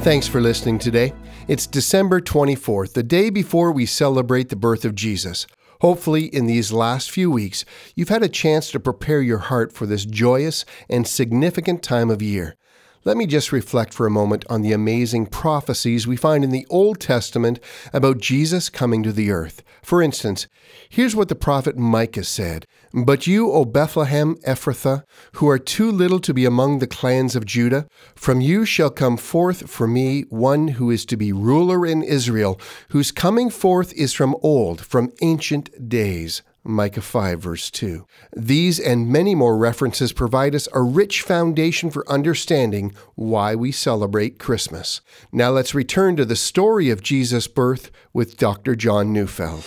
Thanks 0.00 0.26
for 0.26 0.40
listening 0.40 0.80
today. 0.80 1.12
It's 1.46 1.68
December 1.68 2.20
24th, 2.20 2.94
the 2.94 3.04
day 3.04 3.30
before 3.30 3.70
we 3.70 3.86
celebrate 3.86 4.48
the 4.48 4.56
birth 4.56 4.84
of 4.84 4.96
Jesus. 4.96 5.46
Hopefully, 5.80 6.26
in 6.26 6.46
these 6.46 6.72
last 6.72 7.10
few 7.10 7.30
weeks, 7.30 7.64
you've 7.94 8.08
had 8.08 8.22
a 8.22 8.28
chance 8.28 8.70
to 8.70 8.80
prepare 8.80 9.20
your 9.20 9.38
heart 9.38 9.72
for 9.72 9.86
this 9.86 10.04
joyous 10.04 10.64
and 10.88 11.06
significant 11.06 11.82
time 11.82 12.10
of 12.10 12.22
year. 12.22 12.56
Let 13.06 13.16
me 13.16 13.26
just 13.26 13.52
reflect 13.52 13.94
for 13.94 14.04
a 14.04 14.10
moment 14.10 14.44
on 14.50 14.62
the 14.62 14.72
amazing 14.72 15.26
prophecies 15.26 16.08
we 16.08 16.16
find 16.16 16.42
in 16.42 16.50
the 16.50 16.66
Old 16.68 16.98
Testament 16.98 17.60
about 17.92 18.18
Jesus 18.18 18.68
coming 18.68 19.04
to 19.04 19.12
the 19.12 19.30
earth. 19.30 19.62
For 19.80 20.02
instance, 20.02 20.48
here's 20.88 21.14
what 21.14 21.28
the 21.28 21.36
prophet 21.36 21.78
Micah 21.78 22.24
said 22.24 22.66
But 22.92 23.24
you, 23.28 23.52
O 23.52 23.64
Bethlehem 23.64 24.34
Ephrathah, 24.44 25.04
who 25.34 25.48
are 25.48 25.56
too 25.56 25.92
little 25.92 26.18
to 26.18 26.34
be 26.34 26.44
among 26.44 26.80
the 26.80 26.88
clans 26.88 27.36
of 27.36 27.46
Judah, 27.46 27.86
from 28.16 28.40
you 28.40 28.64
shall 28.64 28.90
come 28.90 29.16
forth 29.16 29.70
for 29.70 29.86
me 29.86 30.22
one 30.22 30.66
who 30.66 30.90
is 30.90 31.06
to 31.06 31.16
be 31.16 31.32
ruler 31.32 31.86
in 31.86 32.02
Israel, 32.02 32.60
whose 32.88 33.12
coming 33.12 33.50
forth 33.50 33.92
is 33.92 34.14
from 34.14 34.34
old, 34.42 34.84
from 34.84 35.12
ancient 35.22 35.88
days. 35.88 36.42
Micah 36.66 37.00
5, 37.00 37.40
verse 37.40 37.70
2. 37.70 38.06
These 38.36 38.80
and 38.80 39.08
many 39.08 39.34
more 39.34 39.56
references 39.56 40.12
provide 40.12 40.54
us 40.54 40.68
a 40.74 40.82
rich 40.82 41.22
foundation 41.22 41.90
for 41.90 42.08
understanding 42.10 42.92
why 43.14 43.54
we 43.54 43.70
celebrate 43.70 44.38
Christmas. 44.38 45.00
Now 45.30 45.50
let's 45.50 45.74
return 45.74 46.16
to 46.16 46.24
the 46.24 46.34
story 46.34 46.90
of 46.90 47.02
Jesus' 47.02 47.46
birth 47.46 47.90
with 48.12 48.36
Dr. 48.36 48.74
John 48.74 49.12
Neufeld. 49.12 49.64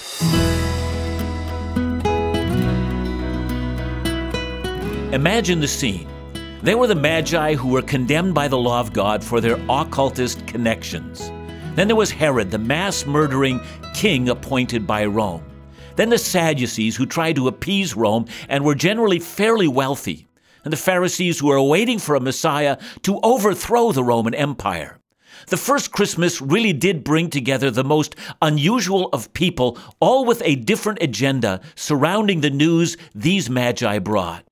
Imagine 5.14 5.60
the 5.62 5.68
scene. 5.68 6.08
They 6.62 6.76
were 6.76 6.88
the 6.88 6.96
Magi 6.96 7.56
who 7.56 7.70
were 7.70 7.82
condemned 7.82 8.34
by 8.34 8.50
the 8.50 8.58
law 8.58 8.82
of 8.82 8.92
God 8.92 9.24
for 9.24 9.40
their 9.40 9.58
occultist 9.70 10.46
connections. 10.46 11.32
Then 11.76 11.88
there 11.88 11.96
was 11.96 12.12
Herod, 12.12 12.52
the 12.52 12.58
mass 12.58 13.06
murdering 13.06 13.62
king 13.94 14.28
appointed 14.28 14.86
by 14.86 15.06
Rome. 15.06 15.49
Then 16.00 16.12
the 16.12 16.18
Sadducees, 16.18 16.96
who 16.96 17.06
tried 17.06 17.36
to 17.36 17.50
appease 17.50 17.94
Rome 17.94 18.26
and 18.48 18.64
were 18.64 18.74
generally 18.74 19.20
fairly 19.20 19.68
wealthy, 19.68 20.28
and 20.64 20.72
the 20.72 20.78
Pharisees, 20.78 21.40
who 21.40 21.48
were 21.48 21.62
waiting 21.62 22.00
for 22.00 22.16
a 22.16 22.22
Messiah 22.22 22.78
to 23.02 23.20
overthrow 23.22 23.92
the 23.92 24.02
Roman 24.02 24.34
Empire. 24.34 24.98
The 25.48 25.58
first 25.58 25.92
Christmas 25.92 26.40
really 26.40 26.72
did 26.72 27.04
bring 27.04 27.30
together 27.30 27.70
the 27.70 27.84
most 27.84 28.16
unusual 28.42 29.10
of 29.12 29.34
people, 29.34 29.78
all 30.00 30.24
with 30.24 30.42
a 30.46 30.56
different 30.56 31.00
agenda 31.02 31.60
surrounding 31.76 32.40
the 32.40 32.50
news 32.50 32.96
these 33.14 33.50
Magi 33.50 34.00
brought. 34.00 34.46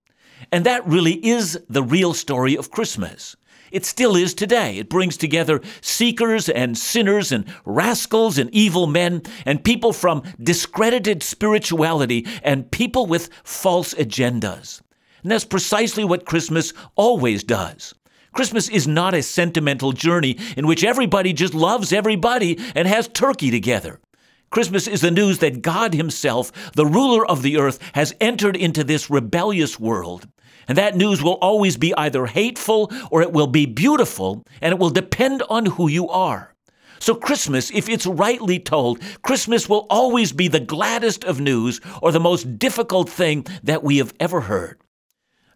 And 0.52 0.66
that 0.66 0.86
really 0.86 1.26
is 1.26 1.58
the 1.70 1.82
real 1.82 2.14
story 2.14 2.58
of 2.58 2.72
Christmas. 2.72 3.38
It 3.72 3.86
still 3.86 4.16
is 4.16 4.34
today. 4.34 4.78
It 4.78 4.90
brings 4.90 5.18
together 5.18 5.62
seekers 5.82 6.50
and 6.50 6.78
sinners 6.78 7.32
and 7.32 7.46
rascals 7.66 8.38
and 8.38 8.50
evil 8.54 8.88
men 8.88 9.24
and 9.46 9.64
people 9.64 9.94
from 9.94 10.24
discredited 10.42 11.24
spirituality 11.24 12.26
and 12.44 12.72
people 12.72 13.06
with 13.06 13.30
false 13.44 13.94
agendas. 13.94 14.82
And 15.24 15.32
that's 15.32 15.46
precisely 15.46 16.04
what 16.04 16.26
Christmas 16.26 16.74
always 16.96 17.44
does. 17.44 17.94
Christmas 18.34 18.70
is 18.70 18.88
not 18.88 19.16
a 19.16 19.24
sentimental 19.24 19.92
journey 19.94 20.38
in 20.56 20.68
which 20.68 20.84
everybody 20.84 21.34
just 21.34 21.54
loves 21.54 21.92
everybody 21.92 22.60
and 22.76 22.88
has 22.88 23.08
turkey 23.08 23.50
together. 23.50 24.00
Christmas 24.50 24.88
is 24.88 25.02
the 25.02 25.12
news 25.12 25.40
that 25.40 25.62
God 25.62 25.94
Himself, 25.94 26.72
the 26.74 26.86
ruler 26.86 27.26
of 27.26 27.42
the 27.42 27.58
earth, 27.58 27.80
has 27.94 28.16
entered 28.22 28.56
into 28.56 28.84
this 28.84 29.10
rebellious 29.10 29.80
world. 29.80 30.28
And 30.68 30.78
that 30.78 30.96
news 30.96 31.24
will 31.24 31.36
always 31.36 31.78
be 31.78 31.94
either 31.96 32.26
hateful 32.26 32.92
or 33.10 33.22
it 33.22 33.32
will 33.32 33.48
be 33.48 33.66
beautiful, 33.66 34.44
and 34.62 34.74
it 34.74 34.80
will 34.80 34.90
depend 34.90 35.44
on 35.50 35.66
who 35.66 35.88
you 35.88 36.10
are. 36.10 36.54
So, 37.00 37.14
Christmas, 37.16 37.72
if 37.72 37.88
it's 37.88 38.06
rightly 38.06 38.60
told, 38.60 39.02
Christmas 39.22 39.70
will 39.70 39.86
always 39.90 40.34
be 40.34 40.48
the 40.48 40.60
gladdest 40.60 41.24
of 41.24 41.40
news 41.40 41.80
or 42.02 42.12
the 42.12 42.20
most 42.20 42.58
difficult 42.58 43.10
thing 43.10 43.46
that 43.64 43.84
we 43.84 43.98
have 43.98 44.14
ever 44.20 44.42
heard. 44.42 44.80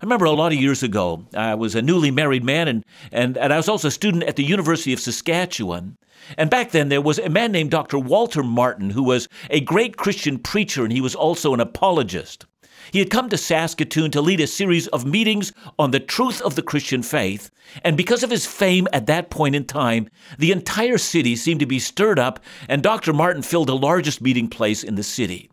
I 0.01 0.05
remember 0.05 0.25
a 0.25 0.31
lot 0.31 0.51
of 0.51 0.59
years 0.59 0.81
ago, 0.81 1.25
I 1.35 1.55
was 1.55 1.75
a 1.75 1.81
newly 1.81 2.09
married 2.09 2.43
man, 2.43 2.67
and, 2.67 2.83
and, 3.11 3.37
and 3.37 3.53
I 3.53 3.57
was 3.57 3.69
also 3.69 3.87
a 3.87 3.91
student 3.91 4.23
at 4.23 4.35
the 4.35 4.43
University 4.43 4.93
of 4.93 4.99
Saskatchewan. 4.99 5.95
And 6.37 6.49
back 6.49 6.71
then, 6.71 6.89
there 6.89 7.01
was 7.01 7.19
a 7.19 7.29
man 7.29 7.51
named 7.51 7.71
Dr. 7.71 7.99
Walter 7.99 8.43
Martin, 8.43 8.91
who 8.91 9.03
was 9.03 9.27
a 9.49 9.59
great 9.59 9.97
Christian 9.97 10.39
preacher, 10.39 10.83
and 10.83 10.93
he 10.93 11.01
was 11.01 11.15
also 11.15 11.53
an 11.53 11.59
apologist. 11.59 12.45
He 12.91 12.99
had 12.99 13.09
come 13.09 13.29
to 13.29 13.37
Saskatoon 13.37 14.11
to 14.11 14.21
lead 14.21 14.41
a 14.41 14.47
series 14.47 14.87
of 14.89 15.05
meetings 15.05 15.53
on 15.79 15.91
the 15.91 15.99
truth 16.01 16.41
of 16.41 16.55
the 16.55 16.61
Christian 16.61 17.01
faith, 17.01 17.49
and 17.85 17.95
because 17.95 18.21
of 18.21 18.29
his 18.29 18.45
fame 18.45 18.85
at 18.91 19.05
that 19.05 19.29
point 19.29 19.55
in 19.55 19.63
time, 19.63 20.09
the 20.37 20.51
entire 20.51 20.97
city 20.97 21.37
seemed 21.37 21.61
to 21.61 21.65
be 21.65 21.79
stirred 21.79 22.19
up, 22.19 22.41
and 22.67 22.83
Dr. 22.83 23.13
Martin 23.13 23.43
filled 23.43 23.69
the 23.69 23.77
largest 23.77 24.21
meeting 24.21 24.49
place 24.49 24.83
in 24.83 24.95
the 24.95 25.03
city. 25.03 25.49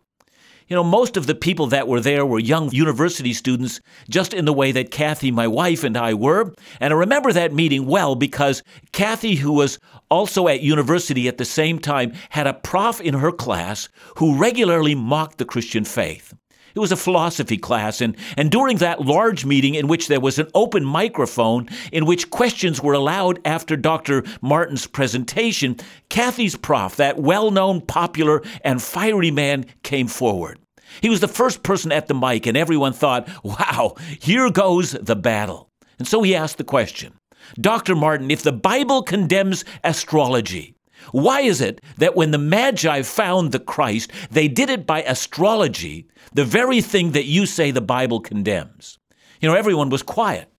You 0.66 0.74
know, 0.74 0.82
most 0.82 1.16
of 1.16 1.28
the 1.28 1.34
people 1.36 1.68
that 1.68 1.86
were 1.86 2.00
there 2.00 2.26
were 2.26 2.40
young 2.40 2.72
university 2.72 3.32
students, 3.32 3.80
just 4.10 4.34
in 4.34 4.44
the 4.44 4.52
way 4.52 4.72
that 4.72 4.90
Kathy, 4.90 5.30
my 5.30 5.46
wife, 5.46 5.84
and 5.84 5.96
I 5.96 6.14
were. 6.14 6.52
And 6.80 6.92
I 6.92 6.96
remember 6.96 7.32
that 7.32 7.54
meeting 7.54 7.86
well 7.86 8.16
because 8.16 8.64
Kathy, 8.90 9.36
who 9.36 9.52
was 9.52 9.78
also 10.10 10.48
at 10.48 10.60
university 10.60 11.28
at 11.28 11.38
the 11.38 11.44
same 11.44 11.78
time, 11.78 12.12
had 12.30 12.48
a 12.48 12.52
prof 12.52 13.00
in 13.00 13.14
her 13.14 13.32
class 13.32 13.88
who 14.16 14.36
regularly 14.36 14.96
mocked 14.96 15.38
the 15.38 15.46
Christian 15.46 15.84
faith. 15.84 16.34
It 16.78 16.80
was 16.80 16.92
a 16.92 16.96
philosophy 16.96 17.58
class, 17.58 18.00
and, 18.00 18.16
and 18.36 18.52
during 18.52 18.76
that 18.76 19.00
large 19.00 19.44
meeting 19.44 19.74
in 19.74 19.88
which 19.88 20.06
there 20.06 20.20
was 20.20 20.38
an 20.38 20.46
open 20.54 20.84
microphone 20.84 21.68
in 21.90 22.06
which 22.06 22.30
questions 22.30 22.80
were 22.80 22.92
allowed 22.92 23.40
after 23.44 23.76
Dr. 23.76 24.22
Martin's 24.40 24.86
presentation, 24.86 25.76
Kathy's 26.08 26.54
prof, 26.54 26.94
that 26.94 27.18
well 27.18 27.50
known, 27.50 27.80
popular, 27.80 28.44
and 28.62 28.80
fiery 28.80 29.32
man, 29.32 29.66
came 29.82 30.06
forward. 30.06 30.60
He 31.00 31.10
was 31.10 31.18
the 31.18 31.26
first 31.26 31.64
person 31.64 31.90
at 31.90 32.06
the 32.06 32.14
mic, 32.14 32.46
and 32.46 32.56
everyone 32.56 32.92
thought, 32.92 33.28
wow, 33.42 33.96
here 34.20 34.48
goes 34.48 34.92
the 34.92 35.16
battle. 35.16 35.70
And 35.98 36.06
so 36.06 36.22
he 36.22 36.36
asked 36.36 36.58
the 36.58 36.62
question 36.64 37.12
Dr. 37.60 37.96
Martin, 37.96 38.30
if 38.30 38.44
the 38.44 38.52
Bible 38.52 39.02
condemns 39.02 39.64
astrology, 39.82 40.76
why 41.12 41.40
is 41.40 41.60
it 41.60 41.80
that 41.98 42.16
when 42.16 42.30
the 42.30 42.38
Magi 42.38 43.02
found 43.02 43.52
the 43.52 43.58
Christ, 43.58 44.10
they 44.30 44.48
did 44.48 44.70
it 44.70 44.86
by 44.86 45.02
astrology, 45.02 46.06
the 46.32 46.44
very 46.44 46.80
thing 46.80 47.12
that 47.12 47.26
you 47.26 47.46
say 47.46 47.70
the 47.70 47.80
Bible 47.80 48.20
condemns? 48.20 48.98
You 49.40 49.48
know, 49.48 49.54
everyone 49.54 49.90
was 49.90 50.02
quiet. 50.02 50.50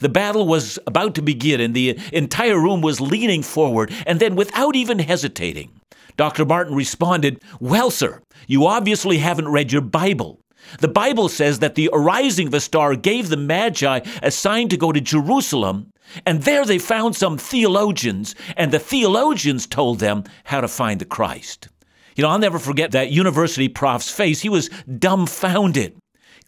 The 0.00 0.08
battle 0.08 0.46
was 0.46 0.78
about 0.86 1.14
to 1.14 1.22
begin, 1.22 1.60
and 1.60 1.74
the 1.74 1.98
entire 2.12 2.58
room 2.58 2.80
was 2.80 3.00
leaning 3.00 3.42
forward, 3.42 3.92
and 4.06 4.18
then, 4.18 4.34
without 4.34 4.74
even 4.74 4.98
hesitating, 4.98 5.70
Dr. 6.16 6.44
Martin 6.44 6.74
responded, 6.74 7.40
Well, 7.60 7.90
sir, 7.90 8.20
you 8.46 8.66
obviously 8.66 9.18
haven't 9.18 9.48
read 9.48 9.72
your 9.72 9.82
Bible. 9.82 10.41
The 10.80 10.88
Bible 10.88 11.28
says 11.28 11.58
that 11.58 11.74
the 11.74 11.90
arising 11.92 12.48
of 12.48 12.54
a 12.54 12.60
star 12.60 12.96
gave 12.96 13.28
the 13.28 13.36
Magi 13.36 14.00
a 14.22 14.30
sign 14.30 14.68
to 14.68 14.76
go 14.76 14.92
to 14.92 15.00
Jerusalem, 15.00 15.92
and 16.26 16.42
there 16.42 16.64
they 16.64 16.78
found 16.78 17.16
some 17.16 17.38
theologians, 17.38 18.34
and 18.56 18.72
the 18.72 18.78
theologians 18.78 19.66
told 19.66 20.00
them 20.00 20.24
how 20.44 20.60
to 20.60 20.68
find 20.68 21.00
the 21.00 21.04
Christ. 21.04 21.68
You 22.16 22.22
know, 22.22 22.28
I'll 22.28 22.38
never 22.38 22.58
forget 22.58 22.90
that 22.92 23.10
university 23.10 23.68
prof's 23.68 24.10
face. 24.10 24.40
He 24.40 24.48
was 24.48 24.68
dumbfounded. 24.98 25.96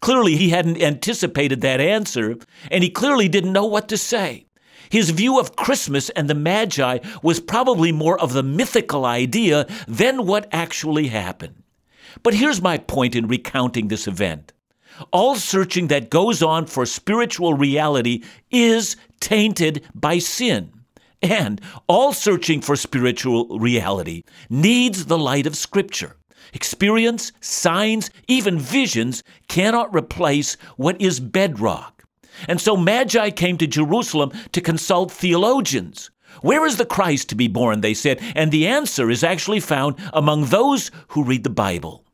Clearly, 0.01 0.35
he 0.35 0.49
hadn't 0.49 0.81
anticipated 0.81 1.61
that 1.61 1.81
answer, 1.81 2.37
and 2.69 2.83
he 2.83 2.89
clearly 2.89 3.27
didn't 3.27 3.53
know 3.53 3.65
what 3.65 3.87
to 3.89 3.97
say. 3.97 4.45
His 4.89 5.09
view 5.09 5.39
of 5.39 5.55
Christmas 5.55 6.09
and 6.11 6.29
the 6.29 6.35
Magi 6.35 6.99
was 7.23 7.39
probably 7.39 7.91
more 7.91 8.19
of 8.19 8.33
the 8.33 8.43
mythical 8.43 9.05
idea 9.05 9.65
than 9.87 10.25
what 10.25 10.47
actually 10.51 11.07
happened. 11.07 11.63
But 12.23 12.33
here's 12.33 12.61
my 12.61 12.77
point 12.77 13.15
in 13.15 13.27
recounting 13.27 13.87
this 13.87 14.07
event. 14.07 14.53
All 15.11 15.35
searching 15.35 15.87
that 15.87 16.09
goes 16.09 16.41
on 16.41 16.67
for 16.67 16.85
spiritual 16.85 17.53
reality 17.53 18.23
is 18.49 18.95
tainted 19.19 19.85
by 19.93 20.19
sin. 20.19 20.71
And 21.21 21.59
all 21.87 22.13
searching 22.13 22.61
for 22.61 22.75
spiritual 22.75 23.59
reality 23.59 24.23
needs 24.49 25.05
the 25.05 25.17
light 25.17 25.47
of 25.47 25.55
Scripture. 25.55 26.15
Experience, 26.53 27.31
signs, 27.41 28.09
even 28.27 28.59
visions 28.59 29.23
cannot 29.47 29.93
replace 29.93 30.55
what 30.77 31.01
is 31.01 31.19
bedrock. 31.19 32.03
And 32.47 32.61
so 32.61 32.77
Magi 32.77 33.31
came 33.31 33.57
to 33.57 33.67
Jerusalem 33.67 34.31
to 34.51 34.61
consult 34.61 35.11
theologians. 35.11 36.11
Where 36.41 36.65
is 36.65 36.77
the 36.77 36.85
Christ 36.85 37.29
to 37.29 37.35
be 37.35 37.47
born? 37.47 37.81
They 37.81 37.93
said, 37.93 38.21
and 38.35 38.51
the 38.51 38.67
answer 38.67 39.09
is 39.09 39.23
actually 39.23 39.61
found 39.61 39.95
among 40.13 40.45
those 40.45 40.91
who 41.09 41.23
read 41.23 41.43
the 41.43 41.49
Bible. 41.49 42.04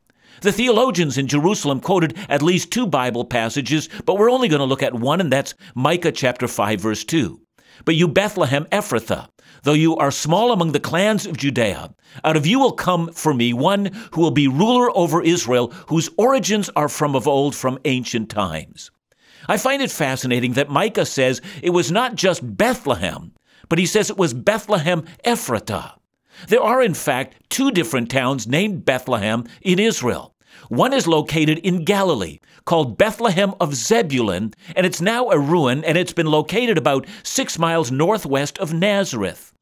The 0.42 0.50
theologians 0.50 1.18
in 1.18 1.28
Jerusalem 1.28 1.78
quoted 1.78 2.18
at 2.28 2.42
least 2.42 2.72
two 2.72 2.84
Bible 2.84 3.24
passages, 3.24 3.88
but 4.04 4.18
we're 4.18 4.28
only 4.28 4.48
going 4.48 4.58
to 4.58 4.64
look 4.64 4.82
at 4.82 4.92
one, 4.92 5.20
and 5.20 5.30
that's 5.30 5.54
Micah 5.76 6.10
chapter 6.10 6.48
5, 6.48 6.80
verse 6.80 7.04
2. 7.04 7.40
But 7.84 7.94
you, 7.94 8.08
Bethlehem 8.08 8.66
Ephrathah, 8.72 9.28
though 9.62 9.72
you 9.72 9.96
are 9.96 10.10
small 10.10 10.50
among 10.50 10.72
the 10.72 10.80
clans 10.80 11.26
of 11.26 11.36
Judea, 11.36 11.94
out 12.24 12.36
of 12.36 12.44
you 12.44 12.58
will 12.58 12.72
come 12.72 13.12
for 13.12 13.32
me 13.32 13.52
one 13.52 13.92
who 14.14 14.20
will 14.20 14.32
be 14.32 14.48
ruler 14.48 14.90
over 14.96 15.22
Israel, 15.22 15.68
whose 15.86 16.10
origins 16.16 16.68
are 16.74 16.88
from 16.88 17.14
of 17.14 17.28
old, 17.28 17.54
from 17.54 17.78
ancient 17.84 18.28
times. 18.28 18.90
I 19.46 19.56
find 19.58 19.80
it 19.80 19.92
fascinating 19.92 20.54
that 20.54 20.68
Micah 20.68 21.06
says 21.06 21.40
it 21.62 21.70
was 21.70 21.92
not 21.92 22.16
just 22.16 22.56
Bethlehem, 22.56 23.32
but 23.68 23.78
he 23.78 23.86
says 23.86 24.10
it 24.10 24.18
was 24.18 24.34
Bethlehem 24.34 25.04
Ephratah. 25.24 25.92
There 26.48 26.62
are, 26.62 26.82
in 26.82 26.94
fact, 26.94 27.36
two 27.48 27.70
different 27.70 28.10
towns 28.10 28.48
named 28.48 28.84
Bethlehem 28.84 29.44
in 29.60 29.78
Israel. 29.78 30.31
One 30.68 30.92
is 30.92 31.06
located 31.06 31.58
in 31.58 31.84
Galilee, 31.84 32.38
called 32.64 32.98
Bethlehem 32.98 33.54
of 33.60 33.74
Zebulun, 33.74 34.54
and 34.76 34.86
it's 34.86 35.00
now 35.00 35.30
a 35.30 35.38
ruin, 35.38 35.84
and 35.84 35.98
it's 35.98 36.12
been 36.12 36.26
located 36.26 36.78
about 36.78 37.06
six 37.22 37.58
miles 37.58 37.90
northwest 37.90 38.58
of 38.58 38.72
Nazareth. 38.72 39.52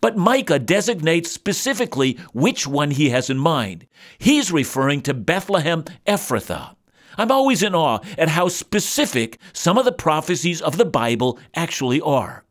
But 0.00 0.16
Micah 0.16 0.58
designates 0.58 1.30
specifically 1.30 2.18
which 2.32 2.66
one 2.66 2.92
he 2.92 3.10
has 3.10 3.28
in 3.28 3.38
mind. 3.38 3.86
He's 4.18 4.52
referring 4.52 5.02
to 5.02 5.14
Bethlehem 5.14 5.84
Ephrathah. 6.06 6.76
I'm 7.18 7.30
always 7.30 7.62
in 7.62 7.74
awe 7.74 7.98
at 8.16 8.28
how 8.28 8.48
specific 8.48 9.38
some 9.52 9.76
of 9.76 9.84
the 9.84 9.92
prophecies 9.92 10.62
of 10.62 10.78
the 10.78 10.84
Bible 10.84 11.38
actually 11.54 12.00
are. 12.00 12.44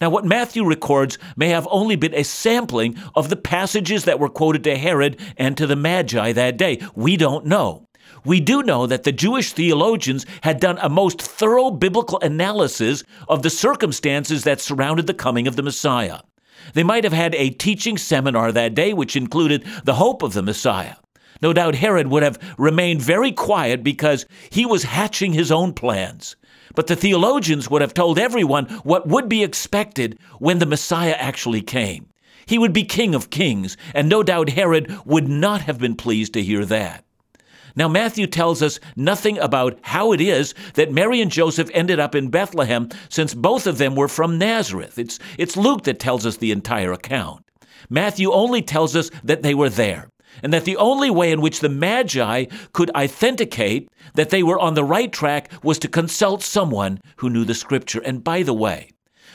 Now, 0.00 0.08
what 0.08 0.24
Matthew 0.24 0.64
records 0.64 1.18
may 1.36 1.48
have 1.48 1.68
only 1.70 1.94
been 1.94 2.14
a 2.14 2.24
sampling 2.24 2.96
of 3.14 3.28
the 3.28 3.36
passages 3.36 4.04
that 4.04 4.18
were 4.18 4.30
quoted 4.30 4.64
to 4.64 4.78
Herod 4.78 5.20
and 5.36 5.56
to 5.58 5.66
the 5.66 5.76
Magi 5.76 6.32
that 6.32 6.56
day. 6.56 6.80
We 6.94 7.16
don't 7.18 7.44
know. 7.44 7.86
We 8.24 8.40
do 8.40 8.62
know 8.62 8.86
that 8.86 9.04
the 9.04 9.12
Jewish 9.12 9.52
theologians 9.52 10.24
had 10.42 10.58
done 10.58 10.78
a 10.80 10.88
most 10.88 11.20
thorough 11.20 11.70
biblical 11.70 12.18
analysis 12.20 13.04
of 13.28 13.42
the 13.42 13.50
circumstances 13.50 14.44
that 14.44 14.60
surrounded 14.60 15.06
the 15.06 15.14
coming 15.14 15.46
of 15.46 15.56
the 15.56 15.62
Messiah. 15.62 16.20
They 16.74 16.82
might 16.82 17.04
have 17.04 17.12
had 17.12 17.34
a 17.34 17.50
teaching 17.50 17.96
seminar 17.98 18.52
that 18.52 18.74
day, 18.74 18.92
which 18.92 19.16
included 19.16 19.64
the 19.84 19.94
hope 19.94 20.22
of 20.22 20.32
the 20.32 20.42
Messiah. 20.42 20.96
No 21.42 21.52
doubt 21.52 21.74
Herod 21.74 22.08
would 22.08 22.22
have 22.22 22.38
remained 22.58 23.00
very 23.00 23.32
quiet 23.32 23.82
because 23.82 24.26
he 24.50 24.66
was 24.66 24.82
hatching 24.82 25.32
his 25.32 25.50
own 25.50 25.72
plans. 25.72 26.36
But 26.74 26.86
the 26.86 26.96
theologians 26.96 27.68
would 27.70 27.82
have 27.82 27.94
told 27.94 28.18
everyone 28.18 28.66
what 28.84 29.08
would 29.08 29.28
be 29.28 29.42
expected 29.42 30.18
when 30.38 30.58
the 30.58 30.66
Messiah 30.66 31.16
actually 31.18 31.62
came. 31.62 32.06
He 32.46 32.58
would 32.58 32.72
be 32.72 32.84
King 32.84 33.14
of 33.14 33.30
Kings, 33.30 33.76
and 33.94 34.08
no 34.08 34.22
doubt 34.22 34.50
Herod 34.50 34.98
would 35.04 35.28
not 35.28 35.62
have 35.62 35.78
been 35.78 35.94
pleased 35.94 36.32
to 36.34 36.42
hear 36.42 36.64
that. 36.64 37.04
Now, 37.76 37.86
Matthew 37.86 38.26
tells 38.26 38.62
us 38.62 38.80
nothing 38.96 39.38
about 39.38 39.78
how 39.82 40.12
it 40.12 40.20
is 40.20 40.54
that 40.74 40.92
Mary 40.92 41.20
and 41.20 41.30
Joseph 41.30 41.70
ended 41.72 42.00
up 42.00 42.14
in 42.14 42.28
Bethlehem, 42.28 42.88
since 43.08 43.34
both 43.34 43.66
of 43.66 43.78
them 43.78 43.94
were 43.94 44.08
from 44.08 44.38
Nazareth. 44.38 44.98
It's, 44.98 45.18
it's 45.38 45.56
Luke 45.56 45.84
that 45.84 46.00
tells 46.00 46.26
us 46.26 46.36
the 46.36 46.50
entire 46.50 46.92
account. 46.92 47.44
Matthew 47.88 48.32
only 48.32 48.62
tells 48.62 48.96
us 48.96 49.10
that 49.22 49.42
they 49.42 49.54
were 49.54 49.70
there 49.70 50.10
and 50.42 50.52
that 50.52 50.64
the 50.64 50.76
only 50.76 51.10
way 51.10 51.32
in 51.32 51.40
which 51.40 51.60
the 51.60 51.68
Magi 51.68 52.46
could 52.72 52.90
authenticate 52.96 53.88
that 54.14 54.30
they 54.30 54.42
were 54.42 54.58
on 54.58 54.74
the 54.74 54.84
right 54.84 55.12
track 55.12 55.50
was 55.62 55.78
to 55.80 55.88
consult 55.88 56.42
someone 56.42 57.00
who 57.16 57.30
knew 57.30 57.44
the 57.44 57.54
Scripture. 57.54 58.00
And 58.00 58.24
by 58.24 58.42
the 58.42 58.54
way, 58.54 58.90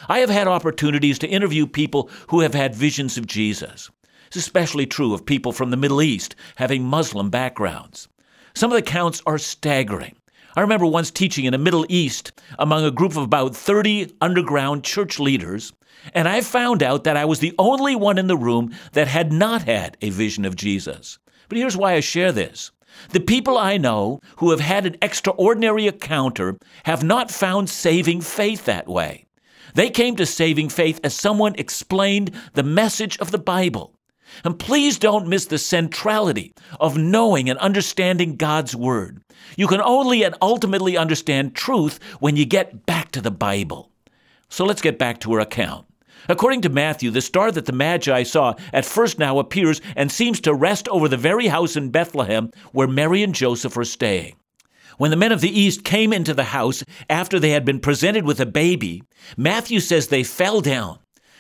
I 0.07 0.19
have 0.19 0.29
had 0.29 0.47
opportunities 0.47 1.19
to 1.19 1.27
interview 1.27 1.67
people 1.67 2.09
who 2.29 2.41
have 2.41 2.53
had 2.53 2.75
visions 2.75 3.17
of 3.17 3.27
Jesus. 3.27 3.89
It's 4.27 4.35
especially 4.35 4.85
true 4.85 5.13
of 5.13 5.25
people 5.25 5.51
from 5.51 5.71
the 5.71 5.77
Middle 5.77 6.01
East 6.01 6.35
having 6.55 6.83
Muslim 6.83 7.29
backgrounds. 7.29 8.07
Some 8.53 8.71
of 8.71 8.75
the 8.75 8.81
counts 8.81 9.21
are 9.25 9.37
staggering. 9.37 10.15
I 10.55 10.61
remember 10.61 10.85
once 10.85 11.11
teaching 11.11 11.45
in 11.45 11.51
the 11.51 11.57
Middle 11.57 11.85
East 11.89 12.31
among 12.57 12.85
a 12.85 12.91
group 12.91 13.11
of 13.11 13.23
about 13.23 13.55
30 13.55 14.15
underground 14.21 14.83
church 14.83 15.19
leaders 15.19 15.73
and 16.13 16.27
I 16.27 16.41
found 16.41 16.83
out 16.83 17.03
that 17.03 17.17
I 17.17 17.25
was 17.25 17.39
the 17.39 17.53
only 17.57 17.95
one 17.95 18.17
in 18.17 18.27
the 18.27 18.37
room 18.37 18.73
that 18.93 19.07
had 19.07 19.31
not 19.31 19.63
had 19.63 19.97
a 20.01 20.09
vision 20.09 20.45
of 20.45 20.55
Jesus. 20.55 21.17
But 21.49 21.57
here's 21.57 21.77
why 21.77 21.93
I 21.93 21.99
share 21.99 22.31
this. 22.31 22.71
The 23.09 23.19
people 23.19 23.57
I 23.57 23.77
know 23.77 24.19
who 24.37 24.51
have 24.51 24.59
had 24.59 24.85
an 24.85 24.97
extraordinary 25.01 25.87
encounter 25.87 26.57
have 26.85 27.03
not 27.03 27.31
found 27.31 27.69
saving 27.69 28.21
faith 28.21 28.65
that 28.65 28.87
way. 28.87 29.25
They 29.73 29.89
came 29.89 30.15
to 30.15 30.25
saving 30.25 30.69
faith 30.69 30.99
as 31.03 31.13
someone 31.13 31.55
explained 31.55 32.31
the 32.53 32.63
message 32.63 33.17
of 33.17 33.31
the 33.31 33.37
Bible. 33.37 33.94
And 34.43 34.59
please 34.59 34.99
don't 34.99 35.27
miss 35.27 35.45
the 35.45 35.57
centrality 35.57 36.53
of 36.79 36.97
knowing 36.97 37.49
and 37.49 37.59
understanding 37.59 38.35
God's 38.35 38.75
Word. 38.75 39.21
You 39.57 39.67
can 39.67 39.81
only 39.81 40.23
and 40.23 40.35
ultimately 40.41 40.97
understand 40.97 41.55
truth 41.55 41.99
when 42.19 42.35
you 42.35 42.45
get 42.45 42.85
back 42.85 43.11
to 43.11 43.21
the 43.21 43.31
Bible. 43.31 43.91
So 44.49 44.65
let's 44.65 44.81
get 44.81 44.99
back 44.99 45.19
to 45.21 45.33
our 45.33 45.39
account. 45.39 45.85
According 46.27 46.61
to 46.61 46.69
Matthew, 46.69 47.11
the 47.11 47.21
star 47.21 47.51
that 47.51 47.65
the 47.65 47.71
Magi 47.71 48.23
saw 48.23 48.55
at 48.73 48.85
first 48.85 49.19
now 49.19 49.37
appears 49.37 49.81
and 49.95 50.11
seems 50.11 50.39
to 50.41 50.53
rest 50.53 50.87
over 50.89 51.07
the 51.07 51.17
very 51.17 51.47
house 51.47 51.75
in 51.75 51.91
Bethlehem 51.91 52.51
where 52.71 52.87
Mary 52.87 53.21
and 53.21 53.35
Joseph 53.35 53.77
are 53.77 53.83
staying. 53.83 54.35
When 54.97 55.11
the 55.11 55.17
men 55.17 55.31
of 55.31 55.41
the 55.41 55.59
East 55.59 55.83
came 55.83 56.13
into 56.13 56.33
the 56.33 56.45
house 56.45 56.83
after 57.09 57.39
they 57.39 57.49
had 57.49 57.65
been 57.65 57.79
presented 57.79 58.25
with 58.25 58.39
a 58.39 58.45
baby, 58.45 59.03
Matthew 59.37 59.79
says 59.79 60.07
they 60.07 60.23
fell 60.23 60.61
down. 60.61 60.99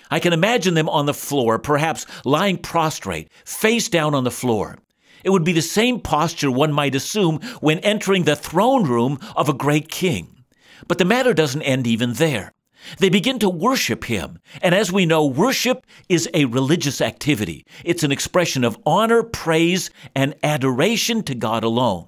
I 0.09 0.19
can 0.19 0.33
imagine 0.33 0.73
them 0.73 0.89
on 0.89 1.05
the 1.05 1.13
floor, 1.13 1.59
perhaps 1.59 2.05
lying 2.23 2.57
prostrate, 2.57 3.29
face 3.45 3.89
down 3.89 4.13
on 4.13 4.23
the 4.23 4.31
floor. 4.31 4.77
It 5.23 5.31
would 5.31 5.43
be 5.43 5.53
the 5.53 5.61
same 5.61 5.99
posture 5.99 6.51
one 6.51 6.71
might 6.71 6.93
assume 6.93 7.39
when 7.59 7.79
entering 7.79 8.23
the 8.23 8.35
throne 8.35 8.83
room 8.83 9.19
of 9.35 9.49
a 9.49 9.53
great 9.53 9.89
king. 9.89 10.43
But 10.87 10.99
the 10.99 11.05
matter 11.05 11.33
doesn't 11.33 11.63
end 11.63 11.87
even 11.87 12.13
there. 12.13 12.53
They 12.99 13.09
begin 13.09 13.39
to 13.39 13.49
worship 13.49 14.03
him. 14.03 14.39
And 14.61 14.75
as 14.75 14.91
we 14.91 15.07
know, 15.07 15.25
worship 15.25 15.85
is 16.07 16.29
a 16.33 16.45
religious 16.45 17.01
activity. 17.01 17.65
It's 17.83 18.03
an 18.03 18.11
expression 18.11 18.63
of 18.63 18.77
honor, 18.85 19.23
praise, 19.23 19.89
and 20.15 20.35
adoration 20.43 21.23
to 21.23 21.33
God 21.33 21.63
alone. 21.63 22.07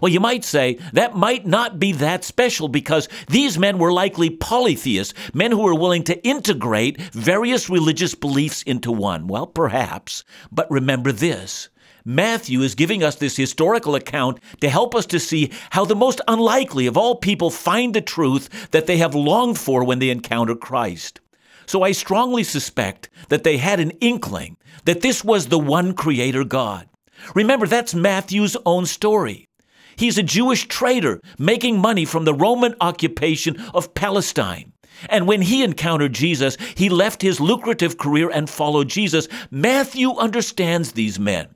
Well, 0.00 0.12
you 0.12 0.20
might 0.20 0.44
say 0.44 0.78
that 0.92 1.16
might 1.16 1.46
not 1.46 1.78
be 1.78 1.92
that 1.92 2.24
special 2.24 2.68
because 2.68 3.08
these 3.28 3.58
men 3.58 3.78
were 3.78 3.92
likely 3.92 4.30
polytheists, 4.30 5.14
men 5.34 5.52
who 5.52 5.62
were 5.62 5.74
willing 5.74 6.04
to 6.04 6.24
integrate 6.26 7.00
various 7.00 7.68
religious 7.68 8.14
beliefs 8.14 8.62
into 8.62 8.92
one. 8.92 9.26
Well, 9.26 9.46
perhaps. 9.46 10.24
But 10.50 10.70
remember 10.70 11.12
this 11.12 11.68
Matthew 12.04 12.62
is 12.62 12.74
giving 12.74 13.02
us 13.02 13.16
this 13.16 13.36
historical 13.36 13.94
account 13.94 14.40
to 14.60 14.68
help 14.68 14.94
us 14.94 15.06
to 15.06 15.20
see 15.20 15.52
how 15.70 15.84
the 15.84 15.94
most 15.94 16.20
unlikely 16.26 16.86
of 16.86 16.96
all 16.96 17.16
people 17.16 17.50
find 17.50 17.94
the 17.94 18.00
truth 18.00 18.70
that 18.70 18.86
they 18.86 18.96
have 18.96 19.14
longed 19.14 19.58
for 19.58 19.84
when 19.84 19.98
they 19.98 20.10
encounter 20.10 20.54
Christ. 20.54 21.20
So 21.66 21.82
I 21.82 21.92
strongly 21.92 22.42
suspect 22.42 23.08
that 23.28 23.44
they 23.44 23.56
had 23.56 23.78
an 23.78 23.92
inkling 24.00 24.56
that 24.84 25.00
this 25.00 25.22
was 25.24 25.46
the 25.46 25.58
one 25.58 25.94
Creator 25.94 26.44
God. 26.44 26.88
Remember, 27.34 27.66
that's 27.66 27.94
Matthew's 27.94 28.56
own 28.66 28.86
story. 28.86 29.48
He's 29.96 30.18
a 30.18 30.22
Jewish 30.22 30.68
trader 30.68 31.20
making 31.38 31.78
money 31.78 32.04
from 32.04 32.24
the 32.24 32.34
Roman 32.34 32.74
occupation 32.80 33.56
of 33.74 33.94
Palestine. 33.94 34.72
And 35.08 35.26
when 35.26 35.42
he 35.42 35.64
encountered 35.64 36.12
Jesus, 36.12 36.56
he 36.76 36.88
left 36.88 37.22
his 37.22 37.40
lucrative 37.40 37.98
career 37.98 38.30
and 38.30 38.48
followed 38.48 38.88
Jesus. 38.88 39.28
Matthew 39.50 40.12
understands 40.16 40.92
these 40.92 41.18
men. 41.18 41.48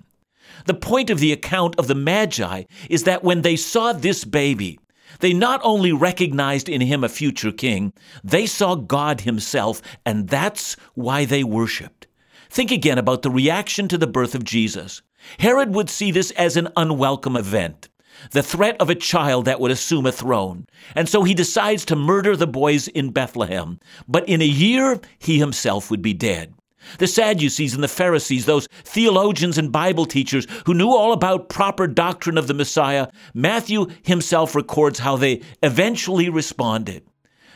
The 0.67 0.75
point 0.75 1.11
of 1.11 1.21
the 1.21 1.33
account 1.33 1.77
of 1.79 1.87
the 1.87 1.95
Magi 1.95 2.65
is 2.91 3.05
that 3.05 3.23
when 3.23 3.43
they 3.43 3.57
saw 3.57 3.93
this 3.93 4.25
baby, 4.25 4.81
they 5.21 5.33
not 5.33 5.61
only 5.63 5.93
recognized 5.93 6.69
in 6.69 6.81
him 6.81 7.05
a 7.05 7.09
future 7.09 7.53
king, 7.53 7.93
they 8.25 8.47
saw 8.47 8.75
God 8.75 9.21
himself, 9.21 9.81
and 10.05 10.29
that's 10.29 10.75
why 10.95 11.25
they 11.25 11.45
worshiped. 11.45 12.07
Think 12.51 12.71
again 12.71 12.99
about 12.99 13.23
the 13.23 13.31
reaction 13.31 13.89
to 13.89 13.99
the 13.99 14.07
birth 14.07 14.35
of 14.35 14.45
Jesus. 14.45 15.03
Herod 15.39 15.75
would 15.75 15.91
see 15.91 16.11
this 16.11 16.31
as 16.33 16.57
an 16.57 16.69
unwelcome 16.77 17.37
event, 17.37 17.89
the 18.31 18.43
threat 18.43 18.77
of 18.81 18.91
a 18.91 18.95
child 18.95 19.45
that 19.45 19.61
would 19.61 19.71
assume 19.71 20.07
a 20.07 20.13
throne. 20.13 20.67
And 20.95 21.09
so 21.09 21.23
he 21.23 21.35
decides 21.35 21.85
to 21.87 21.97
murder 21.97 22.37
the 22.37 22.47
boys 22.47 22.89
in 22.89 23.11
Bethlehem. 23.11 23.81
But 24.09 24.29
in 24.29 24.43
a 24.43 24.47
year, 24.47 25.01
he 25.19 25.39
himself 25.39 25.91
would 25.91 26.03
be 26.03 26.15
dead. 26.15 26.55
The 26.99 27.07
Sadducees 27.07 27.75
and 27.75 27.83
the 27.83 27.89
Pharisees, 27.89 28.47
those 28.47 28.69
theologians 28.85 29.59
and 29.59 29.73
Bible 29.73 30.07
teachers 30.07 30.47
who 30.67 30.75
knew 30.75 30.91
all 30.91 31.13
about 31.13 31.49
proper 31.49 31.87
doctrine 31.87 32.39
of 32.39 32.47
the 32.47 32.55
Messiah, 32.55 33.09
Matthew 33.35 33.89
himself 34.05 34.55
records 34.55 35.01
how 35.01 35.17
they 35.17 35.43
eventually 35.63 36.29
responded. 36.29 37.03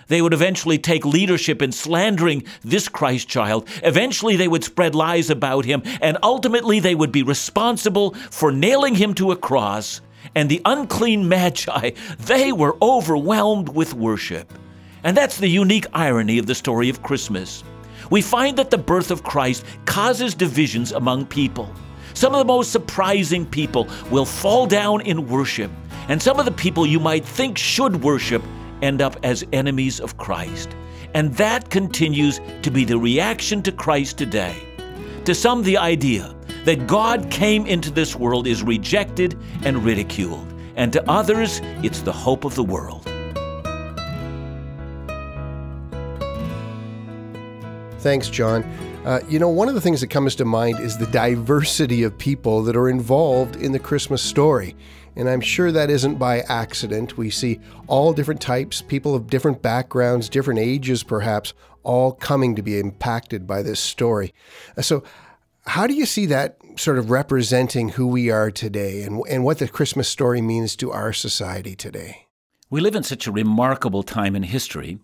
They 0.08 0.20
would 0.20 0.34
eventually 0.34 0.78
take 0.78 1.04
leadership 1.04 1.62
in 1.62 1.70
slandering 1.70 2.42
this 2.62 2.88
Christ 2.88 3.28
child. 3.28 3.68
Eventually, 3.84 4.34
they 4.34 4.48
would 4.48 4.64
spread 4.64 4.96
lies 4.96 5.30
about 5.30 5.64
him, 5.64 5.82
and 6.02 6.18
ultimately, 6.24 6.80
they 6.80 6.96
would 6.96 7.12
be 7.12 7.22
responsible 7.22 8.14
for 8.14 8.50
nailing 8.50 8.96
him 8.96 9.14
to 9.14 9.30
a 9.30 9.36
cross. 9.36 10.00
And 10.34 10.48
the 10.48 10.62
unclean 10.64 11.28
magi, 11.28 11.90
they 12.18 12.52
were 12.52 12.76
overwhelmed 12.80 13.70
with 13.70 13.94
worship. 13.94 14.52
And 15.02 15.16
that's 15.16 15.38
the 15.38 15.48
unique 15.48 15.86
irony 15.92 16.38
of 16.38 16.46
the 16.46 16.54
story 16.54 16.88
of 16.88 17.02
Christmas. 17.02 17.64
We 18.10 18.22
find 18.22 18.56
that 18.56 18.70
the 18.70 18.78
birth 18.78 19.10
of 19.10 19.22
Christ 19.22 19.64
causes 19.86 20.34
divisions 20.34 20.92
among 20.92 21.26
people. 21.26 21.72
Some 22.14 22.34
of 22.34 22.38
the 22.38 22.44
most 22.44 22.72
surprising 22.72 23.46
people 23.46 23.88
will 24.10 24.24
fall 24.24 24.66
down 24.66 25.00
in 25.02 25.28
worship, 25.28 25.70
and 26.08 26.20
some 26.20 26.38
of 26.38 26.44
the 26.44 26.52
people 26.52 26.86
you 26.86 27.00
might 27.00 27.24
think 27.24 27.56
should 27.56 28.02
worship 28.02 28.42
end 28.82 29.00
up 29.00 29.16
as 29.22 29.44
enemies 29.52 30.00
of 30.00 30.16
Christ. 30.16 30.70
And 31.14 31.32
that 31.34 31.70
continues 31.70 32.40
to 32.62 32.70
be 32.70 32.84
the 32.84 32.98
reaction 32.98 33.62
to 33.62 33.72
Christ 33.72 34.18
today. 34.18 34.56
To 35.24 35.34
some, 35.34 35.62
the 35.62 35.76
idea 35.76 36.34
that 36.64 36.86
God 36.86 37.30
came 37.30 37.66
into 37.66 37.90
this 37.90 38.14
world 38.16 38.46
is 38.46 38.62
rejected 38.62 39.38
and 39.64 39.84
ridiculed, 39.84 40.46
and 40.76 40.92
to 40.92 41.10
others, 41.10 41.60
it's 41.82 42.00
the 42.02 42.12
hope 42.12 42.44
of 42.44 42.54
the 42.54 42.64
world. 42.64 43.04
Thanks, 48.00 48.30
John. 48.30 48.64
Uh, 49.04 49.20
you 49.28 49.38
know, 49.38 49.48
one 49.48 49.68
of 49.68 49.74
the 49.74 49.80
things 49.80 50.00
that 50.00 50.08
comes 50.08 50.34
to 50.36 50.44
mind 50.44 50.78
is 50.80 50.96
the 50.96 51.06
diversity 51.06 52.02
of 52.02 52.16
people 52.16 52.62
that 52.64 52.76
are 52.76 52.88
involved 52.88 53.56
in 53.56 53.72
the 53.72 53.78
Christmas 53.78 54.22
story. 54.22 54.76
And 55.16 55.28
I'm 55.28 55.40
sure 55.40 55.72
that 55.72 55.90
isn't 55.90 56.16
by 56.16 56.40
accident. 56.40 57.16
We 57.16 57.30
see 57.30 57.60
all 57.86 58.12
different 58.12 58.40
types, 58.40 58.80
people 58.82 59.14
of 59.14 59.28
different 59.28 59.60
backgrounds, 59.62 60.28
different 60.28 60.60
ages 60.60 61.02
perhaps, 61.02 61.52
all 61.82 62.12
coming 62.12 62.54
to 62.56 62.62
be 62.62 62.78
impacted 62.78 63.46
by 63.46 63.62
this 63.62 63.80
story. 63.80 64.32
Uh, 64.76 64.82
so, 64.82 65.02
how 65.70 65.86
do 65.86 65.94
you 65.94 66.04
see 66.04 66.26
that 66.26 66.56
sort 66.74 66.98
of 66.98 67.12
representing 67.12 67.90
who 67.90 68.08
we 68.08 68.28
are 68.28 68.50
today 68.50 69.02
and, 69.02 69.22
and 69.28 69.44
what 69.44 69.58
the 69.58 69.68
Christmas 69.68 70.08
story 70.08 70.40
means 70.40 70.74
to 70.74 70.90
our 70.90 71.12
society 71.12 71.76
today? 71.76 72.26
We 72.70 72.80
live 72.80 72.96
in 72.96 73.04
such 73.04 73.28
a 73.28 73.32
remarkable 73.32 74.02
time 74.02 74.34
in 74.34 74.42
history. 74.42 74.98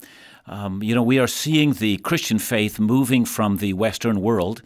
Um, 0.46 0.83
you 0.83 0.92
know, 0.92 1.05
we 1.05 1.20
are 1.20 1.29
seeing 1.29 1.74
the 1.74 1.98
Christian 1.98 2.40
faith 2.40 2.81
moving 2.81 3.24
from 3.24 3.59
the 3.59 3.74
Western 3.74 4.20
world 4.20 4.62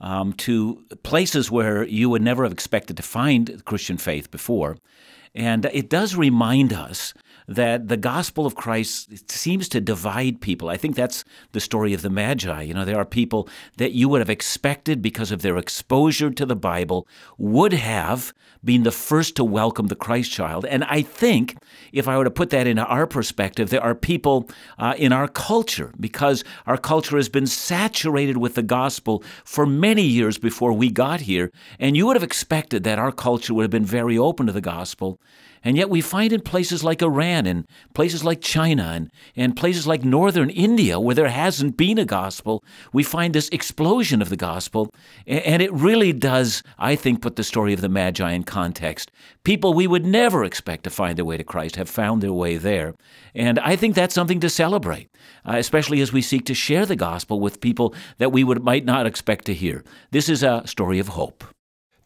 um, 0.00 0.32
to 0.32 0.84
places 1.04 1.52
where 1.52 1.84
you 1.84 2.10
would 2.10 2.22
never 2.22 2.42
have 2.42 2.52
expected 2.52 2.96
to 2.96 3.04
find 3.04 3.64
Christian 3.64 3.96
faith 3.96 4.32
before. 4.32 4.76
And 5.36 5.66
it 5.66 5.88
does 5.88 6.16
remind 6.16 6.72
us 6.72 7.14
that 7.46 7.88
the 7.88 7.96
gospel 7.96 8.46
of 8.46 8.54
Christ 8.54 9.30
seems 9.30 9.68
to 9.68 9.80
divide 9.80 10.40
people. 10.40 10.68
I 10.68 10.76
think 10.76 10.96
that's 10.96 11.24
the 11.52 11.60
story 11.60 11.92
of 11.92 12.02
the 12.02 12.10
Magi. 12.10 12.62
You 12.62 12.74
know, 12.74 12.84
there 12.84 12.98
are 12.98 13.04
people 13.04 13.48
that 13.76 13.92
you 13.92 14.08
would 14.08 14.20
have 14.20 14.30
expected 14.30 15.02
because 15.02 15.30
of 15.30 15.42
their 15.42 15.56
exposure 15.56 16.30
to 16.30 16.46
the 16.46 16.56
Bible 16.56 17.06
would 17.36 17.72
have 17.72 18.32
been 18.64 18.82
the 18.82 18.90
first 18.90 19.36
to 19.36 19.44
welcome 19.44 19.88
the 19.88 19.94
Christ 19.94 20.30
child. 20.30 20.64
And 20.64 20.84
I 20.84 21.02
think 21.02 21.56
if 21.92 22.08
I 22.08 22.16
were 22.16 22.24
to 22.24 22.30
put 22.30 22.50
that 22.50 22.66
into 22.66 22.84
our 22.86 23.06
perspective, 23.06 23.68
there 23.68 23.82
are 23.82 23.94
people 23.94 24.48
uh, 24.78 24.94
in 24.96 25.12
our 25.12 25.28
culture 25.28 25.92
because 26.00 26.44
our 26.66 26.78
culture 26.78 27.16
has 27.16 27.28
been 27.28 27.46
saturated 27.46 28.38
with 28.38 28.54
the 28.54 28.62
gospel 28.62 29.22
for 29.44 29.66
many 29.66 30.02
years 30.02 30.38
before 30.38 30.72
we 30.72 30.90
got 30.90 31.20
here. 31.20 31.50
And 31.78 31.96
you 31.96 32.06
would 32.06 32.16
have 32.16 32.22
expected 32.22 32.84
that 32.84 32.98
our 32.98 33.12
culture 33.12 33.52
would 33.52 33.64
have 33.64 33.70
been 33.70 33.84
very 33.84 34.16
open 34.16 34.46
to 34.46 34.52
the 34.52 34.62
gospel. 34.62 35.20
And 35.64 35.78
yet 35.78 35.88
we 35.88 36.02
find 36.02 36.32
in 36.32 36.42
places 36.42 36.84
like 36.84 37.02
Iran 37.02 37.33
and 37.46 37.66
places 37.94 38.24
like 38.24 38.40
China 38.40 38.84
and, 38.94 39.10
and 39.36 39.56
places 39.56 39.86
like 39.86 40.04
northern 40.04 40.50
India 40.50 40.98
where 41.00 41.14
there 41.14 41.28
hasn't 41.28 41.76
been 41.76 41.98
a 41.98 42.04
gospel, 42.04 42.62
we 42.92 43.02
find 43.02 43.34
this 43.34 43.48
explosion 43.50 44.22
of 44.22 44.28
the 44.28 44.36
gospel. 44.36 44.90
And 45.26 45.62
it 45.62 45.72
really 45.72 46.12
does, 46.12 46.62
I 46.78 46.96
think, 46.96 47.22
put 47.22 47.36
the 47.36 47.44
story 47.44 47.72
of 47.72 47.80
the 47.80 47.88
Magi 47.88 48.30
in 48.32 48.44
context. 48.44 49.10
People 49.44 49.74
we 49.74 49.86
would 49.86 50.04
never 50.04 50.44
expect 50.44 50.84
to 50.84 50.90
find 50.90 51.16
their 51.18 51.24
way 51.24 51.36
to 51.36 51.44
Christ 51.44 51.76
have 51.76 51.88
found 51.88 52.22
their 52.22 52.32
way 52.32 52.56
there. 52.56 52.94
And 53.34 53.58
I 53.58 53.76
think 53.76 53.94
that's 53.94 54.14
something 54.14 54.40
to 54.40 54.50
celebrate, 54.50 55.08
uh, 55.44 55.56
especially 55.56 56.00
as 56.00 56.12
we 56.12 56.22
seek 56.22 56.44
to 56.46 56.54
share 56.54 56.86
the 56.86 56.96
gospel 56.96 57.40
with 57.40 57.60
people 57.60 57.94
that 58.18 58.32
we 58.32 58.44
would, 58.44 58.62
might 58.62 58.84
not 58.84 59.06
expect 59.06 59.44
to 59.46 59.54
hear. 59.54 59.84
This 60.10 60.28
is 60.28 60.42
a 60.42 60.62
story 60.66 60.98
of 60.98 61.08
hope. 61.08 61.44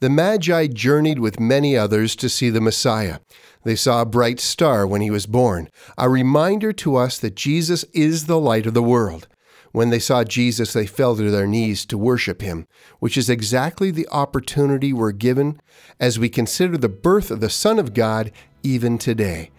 The 0.01 0.09
Magi 0.09 0.69
journeyed 0.69 1.19
with 1.19 1.41
many 1.41 1.77
others 1.77 2.15
to 2.17 2.29
see 2.29 2.51
the 2.51 2.61
Messiah. 2.61 3.19
They 3.65 3.75
saw 3.75 4.01
a 4.01 4.07
bright 4.07 4.39
star 4.39 4.87
when 4.87 5.01
he 5.01 5.11
was 5.11 5.27
born, 5.27 5.69
a 5.97 6.09
reminder 6.09 6.73
to 6.75 6.95
us 6.95 7.19
that 7.19 7.35
Jesus 7.35 7.85
is 7.93 8.27
the 8.27 8.39
light 8.39 8.65
of 8.65 8.75
the 8.75 8.83
world. 8.83 9.27
When 9.73 9.91
they 9.91 9.99
saw 9.99 10.23
Jesus, 10.23 10.73
they 10.73 10.87
fell 10.87 11.17
to 11.17 11.33
their 11.33 11.49
knees 11.49 11.85
to 11.87 11.99
worship 11.99 12.43
him, 12.43 12.69
which 13.01 13.17
is 13.17 13.29
exactly 13.29 13.91
the 13.91 14.09
opportunity 14.13 14.93
we're 14.93 15.11
given 15.11 15.61
as 15.99 16.17
we 16.17 16.29
consider 16.29 16.79
the 16.79 16.89
birth 16.89 17.33
of 17.33 17.41
the 17.41 17.51
Son 17.51 17.81
of 17.81 17.93
God 17.93 18.31
even 18.63 18.99
today. 18.99 19.51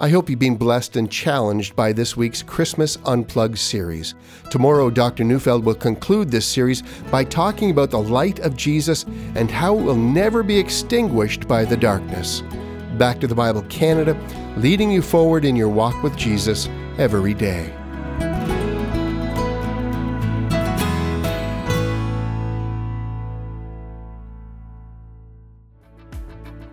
I 0.00 0.08
hope 0.08 0.28
you've 0.28 0.40
been 0.40 0.56
blessed 0.56 0.96
and 0.96 1.08
challenged 1.08 1.76
by 1.76 1.92
this 1.92 2.16
week's 2.16 2.42
Christmas 2.42 2.98
Unplugged 3.04 3.56
series. 3.56 4.16
Tomorrow, 4.50 4.90
Dr. 4.90 5.22
Neufeld 5.22 5.64
will 5.64 5.76
conclude 5.76 6.32
this 6.32 6.46
series 6.46 6.82
by 7.12 7.22
talking 7.22 7.70
about 7.70 7.92
the 7.92 8.00
light 8.00 8.40
of 8.40 8.56
Jesus 8.56 9.04
and 9.36 9.48
how 9.48 9.78
it 9.78 9.82
will 9.82 9.94
never 9.94 10.42
be 10.42 10.58
extinguished 10.58 11.46
by 11.46 11.64
the 11.64 11.76
darkness. 11.76 12.42
Back 12.98 13.20
to 13.20 13.28
the 13.28 13.36
Bible 13.36 13.62
Canada, 13.68 14.18
leading 14.56 14.90
you 14.90 15.00
forward 15.00 15.44
in 15.44 15.54
your 15.54 15.68
walk 15.68 16.02
with 16.02 16.16
Jesus 16.16 16.68
every 16.98 17.32
day. 17.32 17.72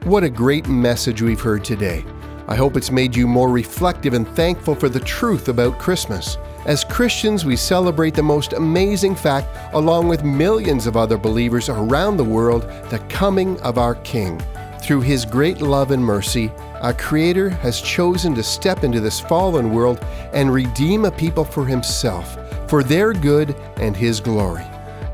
What 0.05 0.23
a 0.23 0.29
great 0.29 0.67
message 0.67 1.21
we've 1.21 1.39
heard 1.39 1.63
today. 1.63 2.03
I 2.47 2.55
hope 2.55 2.75
it's 2.75 2.91
made 2.91 3.15
you 3.15 3.27
more 3.27 3.49
reflective 3.49 4.13
and 4.13 4.27
thankful 4.29 4.75
for 4.75 4.89
the 4.89 4.99
truth 4.99 5.47
about 5.47 5.79
Christmas. 5.79 6.37
As 6.65 6.83
Christians, 6.83 7.45
we 7.45 7.55
celebrate 7.55 8.13
the 8.13 8.23
most 8.23 8.53
amazing 8.53 9.15
fact, 9.15 9.47
along 9.73 10.07
with 10.07 10.23
millions 10.23 10.87
of 10.87 10.97
other 10.97 11.17
believers 11.17 11.69
around 11.69 12.17
the 12.17 12.23
world, 12.23 12.63
the 12.89 12.99
coming 13.09 13.59
of 13.61 13.77
our 13.77 13.95
King. 13.95 14.41
Through 14.81 15.01
his 15.01 15.25
great 15.25 15.61
love 15.61 15.91
and 15.91 16.03
mercy, 16.03 16.51
our 16.81 16.93
Creator 16.93 17.49
has 17.49 17.81
chosen 17.81 18.33
to 18.35 18.43
step 18.43 18.83
into 18.83 18.99
this 18.99 19.19
fallen 19.19 19.71
world 19.71 20.03
and 20.33 20.51
redeem 20.51 21.05
a 21.05 21.11
people 21.11 21.45
for 21.45 21.65
himself, 21.65 22.37
for 22.67 22.83
their 22.83 23.13
good 23.13 23.55
and 23.77 23.95
his 23.95 24.19
glory. 24.19 24.65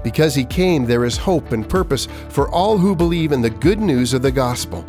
Because 0.03 0.33
he 0.33 0.45
came, 0.45 0.85
there 0.85 1.03
is 1.03 1.17
hope 1.17 1.51
and 1.51 1.67
purpose 1.67 2.07
for 2.29 2.49
all 2.49 2.77
who 2.77 2.95
believe 2.95 3.33
in 3.33 3.41
the 3.41 3.49
good 3.49 3.79
news 3.79 4.13
of 4.13 4.21
the 4.21 4.31
gospel. 4.31 4.85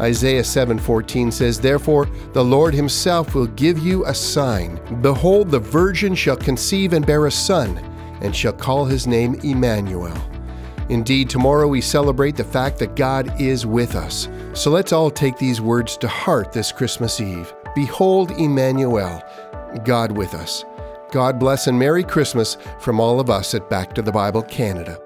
Isaiah 0.00 0.44
7:14 0.44 1.30
says, 1.30 1.58
"Therefore 1.58 2.08
the 2.32 2.44
Lord 2.44 2.74
himself 2.74 3.34
will 3.34 3.46
give 3.46 3.78
you 3.78 4.04
a 4.06 4.14
sign. 4.14 4.80
Behold, 5.00 5.50
the 5.50 5.58
virgin 5.58 6.14
shall 6.14 6.36
conceive 6.36 6.92
and 6.92 7.06
bear 7.06 7.26
a 7.26 7.30
son, 7.30 7.78
and 8.20 8.34
shall 8.34 8.52
call 8.52 8.84
his 8.84 9.06
name 9.06 9.38
Emmanuel." 9.42 10.16
Indeed, 10.88 11.30
tomorrow 11.30 11.68
we 11.68 11.80
celebrate 11.80 12.36
the 12.36 12.44
fact 12.44 12.78
that 12.78 12.96
God 12.96 13.32
is 13.40 13.64
with 13.64 13.94
us. 13.94 14.28
So 14.52 14.70
let's 14.70 14.92
all 14.92 15.10
take 15.10 15.38
these 15.38 15.60
words 15.60 15.96
to 15.98 16.08
heart 16.08 16.52
this 16.52 16.72
Christmas 16.72 17.20
Eve. 17.20 17.52
Behold 17.74 18.32
Emmanuel, 18.32 19.22
God 19.84 20.12
with 20.12 20.34
us. 20.34 20.64
God 21.10 21.38
bless 21.38 21.66
and 21.66 21.78
Merry 21.78 22.02
Christmas 22.02 22.56
from 22.78 23.00
all 23.00 23.20
of 23.20 23.30
us 23.30 23.54
at 23.54 23.70
Back 23.70 23.94
to 23.94 24.02
the 24.02 24.12
Bible 24.12 24.42
Canada. 24.42 24.98